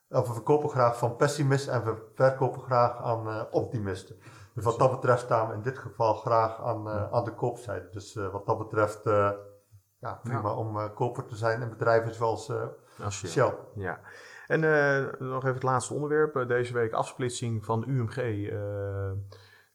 of 0.09 0.27
we 0.27 0.33
verkopen 0.33 0.69
graag 0.69 0.97
van 0.97 1.15
pessimisten 1.15 1.73
en 1.73 1.83
we 1.83 2.11
verkopen 2.13 2.61
graag 2.61 2.97
aan 2.97 3.51
optimisten. 3.51 4.15
Dus 4.53 4.63
wat 4.63 4.79
dat 4.79 4.91
betreft 4.91 5.21
staan 5.21 5.47
we 5.47 5.53
in 5.53 5.61
dit 5.61 5.77
geval 5.77 6.13
graag 6.13 6.61
aan, 6.61 6.89
aan 6.89 7.23
de 7.23 7.33
koopzijde. 7.33 7.89
Dus 7.91 8.13
wat 8.13 8.45
dat 8.45 8.57
betreft, 8.57 9.03
ja, 9.99 10.19
prima 10.23 10.49
ja. 10.49 10.55
om 10.55 10.93
koper 10.93 11.25
te 11.25 11.35
zijn 11.35 11.61
in 11.61 11.69
bedrijven 11.69 12.13
zoals 12.13 12.51
Als 13.03 13.17
Shell. 13.17 13.29
Shell. 13.29 13.53
Ja. 13.75 13.99
En 14.47 14.59
nog 15.19 15.43
even 15.43 15.53
het 15.53 15.63
laatste 15.63 15.93
onderwerp. 15.93 16.47
deze 16.47 16.73
week 16.73 16.93
afsplitsing 16.93 17.65
van 17.65 17.83
UMG 17.87 18.49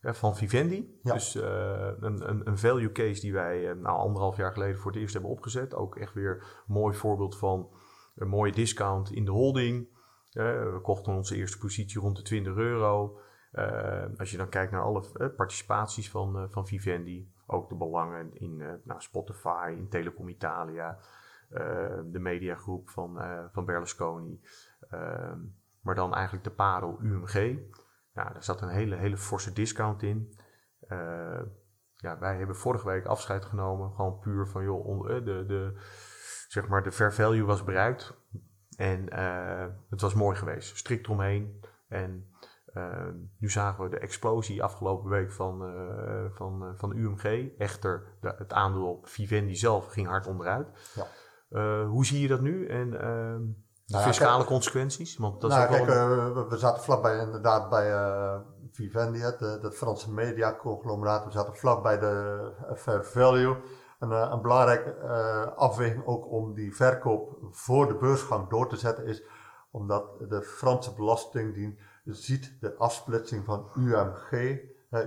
van 0.01 0.35
Vivendi. 0.35 0.99
Dus 1.03 1.35
uh, 1.35 1.43
een, 1.99 2.29
een, 2.29 2.47
een, 2.47 2.57
value 2.57 2.91
case 2.91 3.21
die 3.21 3.33
wij 3.33 3.69
uh, 3.69 3.81
nou, 3.81 3.97
anderhalf 3.97 4.37
jaar 4.37 4.53
geleden 4.53 4.77
voor 4.77 4.91
het 4.91 4.99
eerst 4.99 5.13
hebben 5.13 5.31
opgezet. 5.31 5.75
Ook 5.75 5.95
echt 5.95 6.13
weer 6.13 6.35
een 6.67 6.73
mooi 6.73 6.95
voorbeeld 6.95 7.37
van 7.37 7.69
een 8.15 8.27
mooie 8.27 8.51
discount 8.51 9.11
in 9.11 9.25
de 9.25 9.31
holding. 9.31 9.87
Uh, 10.33 10.43
we 10.73 10.79
kochten 10.81 11.13
onze 11.13 11.35
eerste 11.35 11.57
positie 11.57 12.01
rond 12.01 12.15
de 12.15 12.21
20 12.21 12.55
euro. 12.55 13.19
als 14.17 14.31
je 14.31 14.37
dan 14.37 14.49
kijkt 14.49 14.71
naar 14.71 14.83
alle 14.83 15.31
participaties 15.35 16.09
van, 16.09 16.47
van 16.51 16.67
Vivendi, 16.67 17.31
ook 17.45 17.69
de 17.69 17.75
belangen 17.75 18.29
in 18.33 18.57
nou, 18.83 19.01
Spotify, 19.01 19.73
in 19.77 19.89
Telecom 19.89 20.29
Italia, 20.29 20.97
de 22.05 22.19
mediagroep 22.19 22.89
van, 22.89 23.21
van 23.51 23.65
Berlusconi. 23.65 24.41
maar 25.81 25.95
dan 25.95 26.13
eigenlijk 26.13 26.43
de 26.43 26.51
Paro 26.51 26.97
UMG. 27.01 27.59
Nou, 28.21 28.33
daar 28.33 28.43
zat 28.43 28.61
een 28.61 28.69
hele, 28.69 28.95
hele 28.95 29.17
forse 29.17 29.53
discount 29.53 30.03
in. 30.03 30.33
Uh, 30.87 31.41
ja, 31.95 32.19
wij 32.19 32.37
hebben 32.37 32.55
vorige 32.55 32.87
week 32.87 33.05
afscheid 33.05 33.45
genomen. 33.45 33.91
Gewoon 33.91 34.19
puur 34.19 34.47
van, 34.47 34.63
joh, 34.63 34.85
on- 34.85 35.09
eh, 35.09 35.15
de, 35.25 35.43
de, 35.47 35.81
zeg 36.47 36.67
maar, 36.67 36.83
de 36.83 36.91
fair 36.91 37.13
value 37.13 37.43
was 37.45 37.63
bereikt. 37.63 38.17
En 38.77 39.09
eh, 39.09 39.67
het 39.89 40.01
was 40.01 40.13
mooi 40.13 40.35
geweest. 40.37 40.77
Strikt 40.77 41.07
omheen. 41.07 41.63
En 41.87 42.29
eh, 42.65 43.07
nu 43.37 43.49
zagen 43.49 43.83
we 43.83 43.89
de 43.89 43.99
explosie 43.99 44.63
afgelopen 44.63 45.09
week 45.09 45.31
van, 45.31 45.63
eh, 45.65 46.25
van, 46.35 46.63
eh, 46.63 46.69
van 46.75 46.95
UMG. 46.97 47.57
Echter, 47.57 48.17
de- 48.21 48.35
het 48.37 48.53
aandeel 48.53 48.89
op 48.89 49.07
Vivendi 49.07 49.55
zelf 49.55 49.85
ging 49.87 50.07
hard 50.07 50.27
onderuit. 50.27 50.91
Ja. 50.95 51.05
Eh, 51.49 51.87
hoe 51.87 52.05
zie 52.05 52.21
je 52.21 52.27
dat 52.27 52.41
nu? 52.41 52.67
En 52.67 53.01
ehm, 53.01 53.41
Nou 53.91 54.03
fiscale 54.03 54.35
kijk- 54.35 54.47
consequenties? 54.47 55.17
Want 55.17 55.41
dat 55.41 55.49
nou, 55.49 55.69
wel 55.69 55.85
kijk, 55.85 55.89
eh, 55.89 56.49
we, 56.49 56.57
zaten 56.57 56.83
vlakbij 56.83 57.17
inderdaad 57.17 57.69
bij 57.69 57.93
eh, 57.93 58.35
Vivendi, 58.71 59.19
het, 59.19 59.41
eh, 59.41 59.61
dat 59.61 59.75
Franse 59.75 60.11
mediaconglomeraat. 60.11 61.25
We 61.25 61.31
zaten 61.31 61.55
vlakbij 61.55 61.99
de 61.99 62.39
eh, 62.67 62.75
Fair 62.75 63.05
Value. 63.05 63.55
Een, 63.99 64.11
eh, 64.11 64.29
een 64.31 64.41
belangrijke 64.41 64.93
afweging 65.55 66.05
ook 66.05 66.31
om 66.31 66.53
die 66.53 66.75
verkoop 66.75 67.37
voor 67.51 67.87
de 67.87 67.95
beursgang 67.95 68.49
door 68.49 68.69
te 68.69 68.75
zetten 68.77 69.05
is 69.05 69.23
omdat 69.71 70.03
de 70.29 70.41
Franse 70.41 70.93
Belastingdienst 70.93 71.77
ziet 72.05 72.57
de 72.59 72.75
afsplitsing 72.77 73.45
van 73.45 73.69
UMG. 73.75 74.59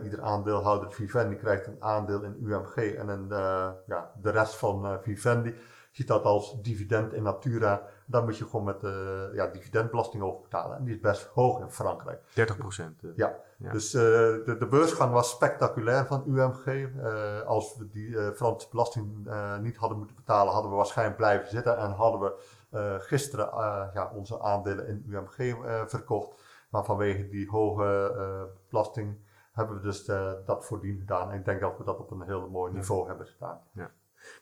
ieder 0.03 0.23
aandeelhouder 0.23 0.93
Vivendi 0.93 1.37
krijgt 1.37 1.67
een 1.67 1.83
aandeel 1.83 2.23
in 2.23 2.37
UMG 2.41 2.77
en 2.77 3.09
een, 3.09 3.33
eh, 3.33 3.71
ja, 3.87 4.13
de 4.23 4.31
rest 4.31 4.55
van 4.55 4.99
Vivendi 5.03 5.55
ziet 5.91 6.07
dat 6.07 6.25
als 6.25 6.63
dividend 6.63 7.13
in 7.13 7.23
natura. 7.23 7.89
Daar 8.07 8.25
moet 8.25 8.37
je 8.39 8.45
gewoon 8.45 8.65
met 8.65 8.81
de 8.81 9.31
ja, 9.35 9.47
dividendbelasting 9.47 10.23
over 10.23 10.41
betalen. 10.43 10.77
En 10.77 10.85
die 10.85 10.95
is 10.95 11.01
best 11.01 11.25
hoog 11.27 11.61
in 11.61 11.71
Frankrijk. 11.71 12.21
30 12.35 12.57
procent. 12.57 13.03
Ja, 13.17 13.35
Ja. 13.57 13.73
dus 13.73 13.95
eh, 13.95 14.01
de, 14.03 14.57
de 14.59 14.67
beursgang 14.67 15.13
was 15.13 15.31
spectaculair 15.31 16.07
van 16.07 16.23
UMG. 16.27 16.67
Eh, 16.67 17.41
als 17.41 17.77
we 17.77 17.89
die 17.89 18.19
eh, 18.19 18.31
Franse 18.35 18.69
belasting 18.71 19.27
eh, 19.29 19.59
niet 19.59 19.77
hadden 19.77 19.99
moeten 19.99 20.17
betalen, 20.17 20.53
hadden 20.53 20.71
we 20.71 20.77
waarschijnlijk 20.77 21.17
blijven 21.17 21.49
zitten. 21.51 21.77
En 21.79 21.91
hadden 21.91 22.21
we 22.21 22.43
eh, 22.71 22.95
gisteren 22.99 23.51
eh, 23.53 23.87
ja, 23.95 24.11
onze 24.15 24.41
aandelen 24.43 24.87
in 24.89 25.05
UMG 25.09 25.39
eh, 25.39 25.83
verkocht. 25.87 26.43
Maar 26.71 26.85
vanwege 26.85 27.29
die 27.29 27.49
hoge 27.51 28.15
eh, 28.19 28.43
belasting 28.69 29.17
hebben 29.53 29.77
we 29.77 29.83
dus 29.83 30.07
eh, 30.07 30.33
dat 30.47 30.65
voordien 30.65 30.99
gedaan. 30.99 31.31
En 31.31 31.39
ik 31.39 31.45
denk 31.45 31.61
dat 31.61 31.79
we 31.79 31.85
dat 31.85 31.99
op 31.99 32.11
een 32.11 32.23
heel 32.23 32.49
mooi 32.51 32.73
niveau 32.73 33.07
hebben 33.09 33.27
gedaan. 33.27 33.61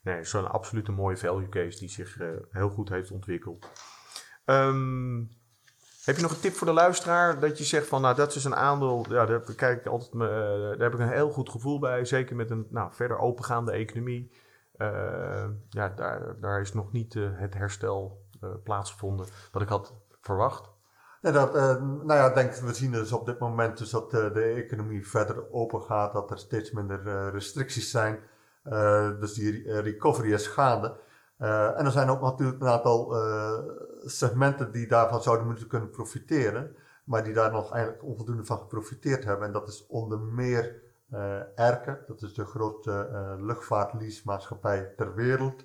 Nee, 0.02 0.24
zo'n 0.24 0.50
absolute 0.50 0.92
mooie 0.92 1.16
value 1.16 1.48
case 1.48 1.78
die 1.78 1.88
zich 1.88 2.18
eh, 2.18 2.28
heel 2.50 2.68
goed 2.70 2.88
heeft 2.88 3.10
ontwikkeld. 3.10 3.66
Ehm, 4.44 5.18
heb 6.04 6.16
je 6.16 6.22
nog 6.22 6.30
een 6.30 6.40
tip 6.40 6.54
voor 6.54 6.66
de 6.66 6.72
luisteraar? 6.72 7.40
Dat 7.40 7.58
je 7.58 7.64
zegt 7.64 7.86
van, 7.86 8.00
nou, 8.02 8.14
dat 8.14 8.34
is 8.34 8.44
een 8.44 8.54
aandeel, 8.56 9.06
ja, 9.08 9.26
daar, 9.26 9.54
kijk 9.54 9.80
ik 9.80 9.86
altijd, 9.86 10.12
me- 10.12 10.28
eh, 10.28 10.78
daar 10.78 10.90
heb 10.90 10.92
ik 10.94 10.98
een 10.98 11.12
heel 11.12 11.30
goed 11.30 11.50
gevoel 11.50 11.78
bij. 11.78 12.04
Zeker 12.04 12.36
met 12.36 12.50
een 12.50 12.66
nou, 12.70 12.92
verder 12.92 13.18
opengaande 13.18 13.72
economie. 13.72 14.32
Eh, 14.76 15.48
ja, 15.68 15.88
daar, 15.88 16.40
daar 16.40 16.60
is 16.60 16.72
nog 16.72 16.92
niet 16.92 17.16
eh, 17.16 17.22
het 17.32 17.54
herstel 17.54 18.20
plaatsgevonden 18.64 19.26
wat 19.52 19.62
ik 19.62 19.68
had 19.68 19.94
verwacht. 20.20 20.70
Ja, 21.20 21.30
dat, 21.30 21.52
nou 21.80 22.14
ja, 22.14 22.30
denk, 22.30 22.54
we 22.54 22.74
zien 22.74 22.92
dus 22.92 23.12
op 23.12 23.26
dit 23.26 23.38
moment 23.38 23.78
dus 23.78 23.90
dat 23.90 24.10
de 24.10 24.42
economie 24.56 25.08
verder 25.08 25.52
open 25.52 25.82
gaat, 25.82 26.12
dat 26.12 26.30
er 26.30 26.38
steeds 26.38 26.70
minder 26.70 27.30
restricties 27.32 27.90
zijn. 27.90 28.18
Eh, 28.62 29.20
dus 29.20 29.32
die 29.34 29.62
re- 29.62 29.80
recovery 29.80 30.32
is 30.32 30.46
gaande. 30.46 30.96
Eh, 31.36 31.78
en 31.78 31.84
er 31.84 31.90
zijn 31.90 32.08
ook 32.10 32.20
natuurlijk 32.20 32.60
een 32.60 32.68
aantal 32.68 33.16
eh, 33.16 33.58
segmenten 34.04 34.72
die 34.72 34.86
daarvan 34.86 35.22
zouden 35.22 35.46
moeten 35.46 35.66
kunnen 35.66 35.90
profiteren, 35.90 36.76
maar 37.04 37.24
die 37.24 37.32
daar 37.34 37.52
nog 37.52 37.72
eigenlijk 37.72 38.04
onvoldoende 38.04 38.44
van 38.44 38.58
geprofiteerd 38.58 39.24
hebben. 39.24 39.46
En 39.46 39.52
dat 39.52 39.68
is 39.68 39.86
onder 39.86 40.18
meer 40.18 40.80
eh 41.10 41.58
Erke, 41.58 42.04
dat 42.06 42.22
is 42.22 42.34
de 42.34 42.44
grootste 42.44 43.08
eh 43.12 43.34
luchtvaartleasemaatschappij 43.38 44.92
ter 44.96 45.14
wereld. 45.14 45.64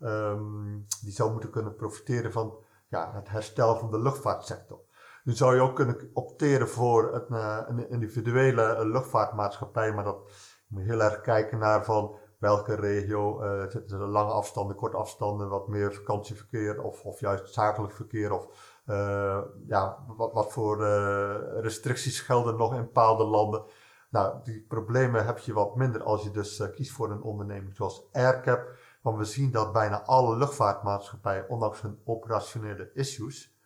Ehm, 0.00 0.78
die 1.02 1.12
zou 1.12 1.32
moeten 1.32 1.50
kunnen 1.50 1.76
profiteren 1.76 2.32
van 2.32 2.54
ja, 2.88 3.12
het 3.14 3.28
herstel 3.28 3.76
van 3.78 3.90
de 3.90 4.00
luchtvaartsector. 4.00 4.80
Nu 5.24 5.32
zou 5.32 5.54
je 5.54 5.60
ook 5.60 5.76
kunnen 5.76 6.10
opteren 6.12 6.68
voor 6.68 7.14
een, 7.14 7.36
eh, 7.36 7.58
een 7.66 7.90
individuele 7.90 8.62
eh, 8.62 8.84
luchtvaartmaatschappij, 8.84 9.92
maar 9.92 10.04
dat 10.04 10.30
moet 10.66 10.82
je 10.82 10.88
heel 10.88 11.02
erg 11.02 11.20
kijken 11.20 11.58
naar 11.58 11.84
van 11.84 12.16
welke 12.44 12.74
regio 12.74 13.40
eh, 13.40 13.70
zitten 13.70 14.00
er 14.00 14.06
lange 14.06 14.32
afstanden, 14.32 14.76
korte 14.76 14.96
afstanden, 14.96 15.48
wat 15.48 15.68
meer 15.68 15.94
vakantieverkeer 15.94 16.82
of, 16.82 17.04
of 17.04 17.20
juist 17.20 17.54
zakelijk 17.54 17.92
verkeer 17.92 18.32
of 18.32 18.46
eh, 18.84 19.40
ja, 19.66 20.04
wat, 20.16 20.32
wat 20.32 20.52
voor 20.52 20.84
eh, 20.84 21.60
restricties 21.60 22.20
gelden 22.20 22.56
nog 22.56 22.74
in 22.74 22.80
bepaalde 22.80 23.24
landen. 23.24 23.64
Nou, 24.10 24.42
die 24.42 24.64
problemen 24.68 25.24
heb 25.24 25.38
je 25.38 25.52
wat 25.52 25.76
minder 25.76 26.02
als 26.02 26.22
je 26.22 26.30
dus 26.30 26.62
kiest 26.74 26.92
voor 26.92 27.10
een 27.10 27.22
onderneming 27.22 27.76
zoals 27.76 28.08
AirCap. 28.12 28.68
Want 29.02 29.18
we 29.18 29.24
zien 29.24 29.50
dat 29.50 29.72
bijna 29.72 30.02
alle 30.02 30.36
luchtvaartmaatschappijen, 30.36 31.48
ondanks 31.48 31.80
hun 31.80 32.00
operationele 32.04 32.90
issues, 32.94 33.58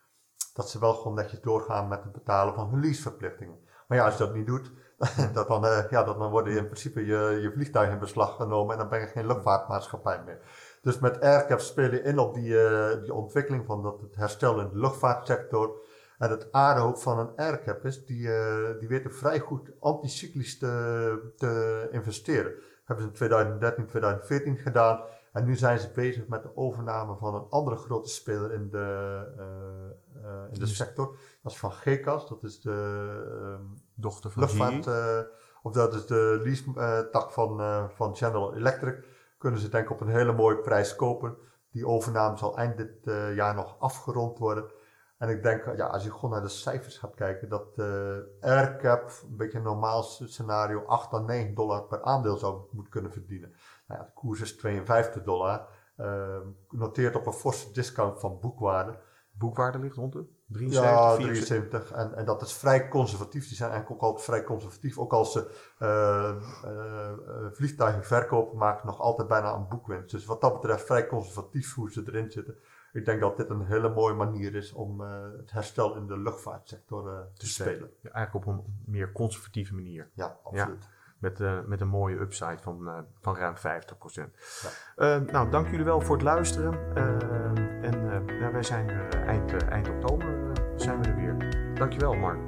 dat 0.55 0.71
ze 0.71 0.79
wel 0.79 0.95
gewoon 0.95 1.15
netjes 1.15 1.41
doorgaan 1.41 1.89
met 1.89 2.03
het 2.03 2.13
betalen 2.13 2.55
van 2.55 2.69
hun 2.69 2.81
leaseverplichtingen. 2.81 3.59
Maar 3.89 3.99
ja, 3.99 4.05
als 4.05 4.17
je 4.17 4.25
dat 4.25 4.35
niet 4.35 4.47
doet, 4.47 4.73
dat 5.33 5.49
dan, 5.49 5.67
eh, 5.67 5.91
ja, 5.91 6.03
dat 6.03 6.19
dan 6.19 6.31
worden 6.31 6.57
in 6.57 6.65
principe 6.65 7.07
je, 7.07 7.39
je 7.43 7.53
vliegtuigen 7.53 7.95
in 7.95 8.01
beslag 8.01 8.37
genomen 8.37 8.73
en 8.73 8.79
dan 8.79 8.89
ben 8.89 9.01
je 9.01 9.07
geen 9.07 9.27
luchtvaartmaatschappij 9.27 10.23
meer. 10.25 10.39
Dus 10.83 10.99
met 10.99 11.21
AirCap 11.21 11.61
speel 11.61 11.91
je 11.91 12.03
in 12.03 12.19
op 12.19 12.35
die, 12.35 12.61
eh, 12.61 13.03
die 13.03 13.15
ontwikkeling 13.15 13.67
van 13.67 13.83
dat 13.83 14.01
het 14.01 14.17
herstel 14.17 14.61
in 14.61 14.69
de 14.69 14.79
luchtvaartsector. 14.79 15.81
En 16.19 16.31
het 16.31 16.53
aarde 16.53 16.81
ook 16.81 16.99
van 16.99 17.19
een 17.19 17.37
AirCap 17.37 17.85
is, 17.85 18.07
die, 18.07 18.33
eh, 18.33 18.79
die 18.79 18.89
weten 18.89 19.15
vrij 19.15 19.39
goed 19.39 19.71
anticyclisch 19.81 20.59
te, 20.59 21.33
te 21.37 21.89
investeren. 21.91 22.53
hebben 22.85 23.05
ze 23.05 23.11
in 23.11 23.17
2013, 23.17 23.87
2014 23.87 24.57
gedaan. 24.57 25.01
En 25.33 25.45
nu 25.45 25.57
zijn 25.57 25.79
ze 25.79 25.91
bezig 25.95 26.27
met 26.27 26.43
de 26.43 26.57
overname 26.57 27.17
van 27.17 27.35
een 27.35 27.47
andere 27.51 27.77
grote 27.77 28.09
speler 28.09 28.53
in 28.53 28.71
de, 28.71 29.21
in 30.53 30.59
de 30.59 30.67
sector. 30.67 31.17
Van 31.57 31.73
GECAS, 31.73 32.29
dat 32.29 32.43
is 32.43 32.61
de 32.61 32.73
ehm, 33.43 33.63
Dochter 33.95 34.31
van 34.31 34.43
luchtvaart, 34.43 34.87
eh, 34.87 35.31
of 35.63 35.73
dat 35.73 35.95
is 35.95 36.07
de 36.07 36.41
lease-tak 36.45 37.31
van, 37.33 37.61
eh, 37.61 37.89
van 37.89 38.17
General 38.17 38.55
Electric. 38.55 39.05
Kunnen 39.39 39.61
ze 39.61 39.69
denk 39.69 39.85
ik 39.85 39.91
op 39.91 40.01
een 40.01 40.09
hele 40.09 40.33
mooie 40.33 40.59
prijs 40.59 40.97
kopen. 40.97 41.37
Die 41.71 41.87
overname 41.87 42.37
zal 42.37 42.57
eind 42.57 42.77
dit 42.77 43.07
eh, 43.07 43.35
jaar 43.35 43.55
nog 43.55 43.77
afgerond 43.79 44.39
worden. 44.39 44.71
En 45.19 45.29
ik 45.29 45.43
denk, 45.43 45.77
ja, 45.77 45.87
als 45.87 46.05
je 46.05 46.13
gewoon 46.13 46.31
naar 46.31 46.43
de 46.43 46.49
cijfers 46.49 46.99
gaat 46.99 47.15
kijken, 47.15 47.49
dat 47.49 47.79
AirCap, 48.41 49.11
een 49.29 49.37
beetje 49.37 49.59
een 49.59 49.65
normaal 49.65 50.03
scenario, 50.03 50.85
8 50.87 51.13
à 51.13 51.19
9 51.19 51.55
dollar 51.55 51.83
per 51.83 52.03
aandeel 52.03 52.37
zou 52.37 52.63
moeten 52.71 52.93
kunnen 52.93 53.13
verdienen. 53.13 53.53
Nou 53.87 54.01
ja, 54.01 54.07
de 54.07 54.13
koers 54.13 54.41
is 54.41 54.57
52 54.57 55.23
dollar. 55.23 55.69
eh, 55.97 56.41
noteert 56.71 57.17
op 57.17 57.27
een 57.27 57.33
forse 57.33 57.73
discount 57.73 58.21
van 58.21 58.41
boekwaarde. 58.41 58.99
Boekwaarde 59.31 59.79
ligt 59.79 59.97
rond 59.97 60.13
de 60.13 60.27
73, 60.49 60.91
Ja, 60.91 61.15
74. 61.17 61.69
73. 61.69 61.93
En, 61.93 62.15
en 62.17 62.25
dat 62.25 62.43
is 62.43 62.53
vrij 62.53 62.89
conservatief. 62.89 63.49
Die 63.49 63.57
zijn 63.57 63.71
eigenlijk 63.71 64.03
ook 64.03 64.09
altijd 64.09 64.27
vrij 64.27 64.45
conservatief. 64.45 64.99
Ook 64.99 65.13
als 65.13 65.33
ze 65.33 65.51
eh, 65.79 66.35
vliegtuigen 67.53 68.05
verkopen, 68.05 68.59
maken 68.59 68.87
nog 68.87 69.01
altijd 69.01 69.29
bijna 69.29 69.55
een 69.55 69.69
boekwinst. 69.69 70.11
Dus 70.11 70.25
wat 70.25 70.41
dat 70.41 70.53
betreft 70.61 70.87
vrij 70.87 71.07
conservatief 71.07 71.75
hoe 71.75 71.93
ze 71.93 72.03
erin 72.07 72.31
zitten. 72.31 72.57
Ik 72.93 73.05
denk 73.05 73.21
dat 73.21 73.37
dit 73.37 73.51
een 73.51 73.65
hele 73.65 73.89
mooie 73.89 74.15
manier 74.15 74.55
is 74.55 74.73
om 74.73 75.01
eh, 75.01 75.23
het 75.37 75.51
herstel 75.53 75.97
in 75.97 76.07
de 76.07 76.19
luchtvaartsector 76.19 77.09
eh, 77.09 77.21
te 77.35 77.47
spelen. 77.47 77.91
Ja, 78.01 78.11
eigenlijk 78.11 78.47
op 78.47 78.53
een 78.53 78.83
meer 78.87 79.13
conservatieve 79.13 79.75
manier. 79.75 80.11
Ja, 80.15 80.39
absoluut. 80.45 80.89
Met, 81.19 81.41
eh, 81.41 81.59
met 81.67 81.81
een 81.81 81.89
mooie 81.89 82.21
upside 82.21 82.59
van, 82.61 82.89
eh, 82.89 82.99
van 83.21 83.37
ruim 83.37 83.57
50%. 83.57 84.37
Eh, 84.97 85.17
nou, 85.33 85.51
dank 85.51 85.71
jullie 85.71 85.85
wel 85.85 86.01
voor 86.01 86.15
het 86.15 86.25
luisteren. 86.25 86.95
Eh, 86.95 87.05
en 87.83 88.11
eh, 88.11 88.41
ja, 88.41 88.53
wij 88.53 88.63
zijn 88.63 88.91
eind, 89.27 89.69
eind 89.69 89.89
oktober 89.89 90.53
zijn 90.77 91.03
we 91.03 91.09
er 91.09 91.17
weer. 91.17 91.37
Dankjewel, 91.75 92.15
Mark. 92.15 92.39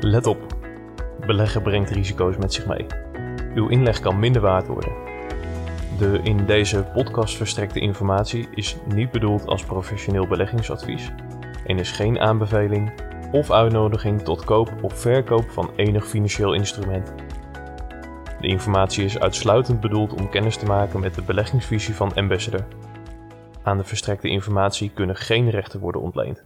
Let 0.00 0.26
op. 0.26 0.56
Beleggen 1.26 1.62
brengt 1.62 1.90
risico's 1.90 2.36
met 2.36 2.52
zich 2.52 2.66
mee. 2.66 2.86
Uw 3.54 3.68
inleg 3.68 4.00
kan 4.00 4.18
minder 4.18 4.42
waard 4.42 4.66
worden. 4.66 4.92
De 5.98 6.20
in 6.22 6.46
deze 6.46 6.84
podcast 6.84 7.36
verstrekte 7.36 7.80
informatie 7.80 8.48
is 8.50 8.76
niet 8.86 9.10
bedoeld 9.10 9.46
als 9.46 9.64
professioneel 9.64 10.26
beleggingsadvies 10.26 11.12
en 11.66 11.78
is 11.78 11.90
geen 11.90 12.20
aanbeveling 12.20 12.92
of 13.34 13.50
uitnodiging 13.50 14.22
tot 14.22 14.44
koop 14.44 14.72
of 14.82 15.00
verkoop 15.00 15.50
van 15.50 15.70
enig 15.76 16.06
financieel 16.06 16.54
instrument. 16.54 17.14
De 18.40 18.46
informatie 18.46 19.04
is 19.04 19.18
uitsluitend 19.18 19.80
bedoeld 19.80 20.12
om 20.12 20.30
kennis 20.30 20.56
te 20.56 20.66
maken 20.66 21.00
met 21.00 21.14
de 21.14 21.22
beleggingsvisie 21.22 21.94
van 21.94 22.14
Ambassador. 22.14 22.64
Aan 23.62 23.76
de 23.76 23.84
verstrekte 23.84 24.28
informatie 24.28 24.90
kunnen 24.90 25.16
geen 25.16 25.50
rechten 25.50 25.80
worden 25.80 26.00
ontleend. 26.00 26.44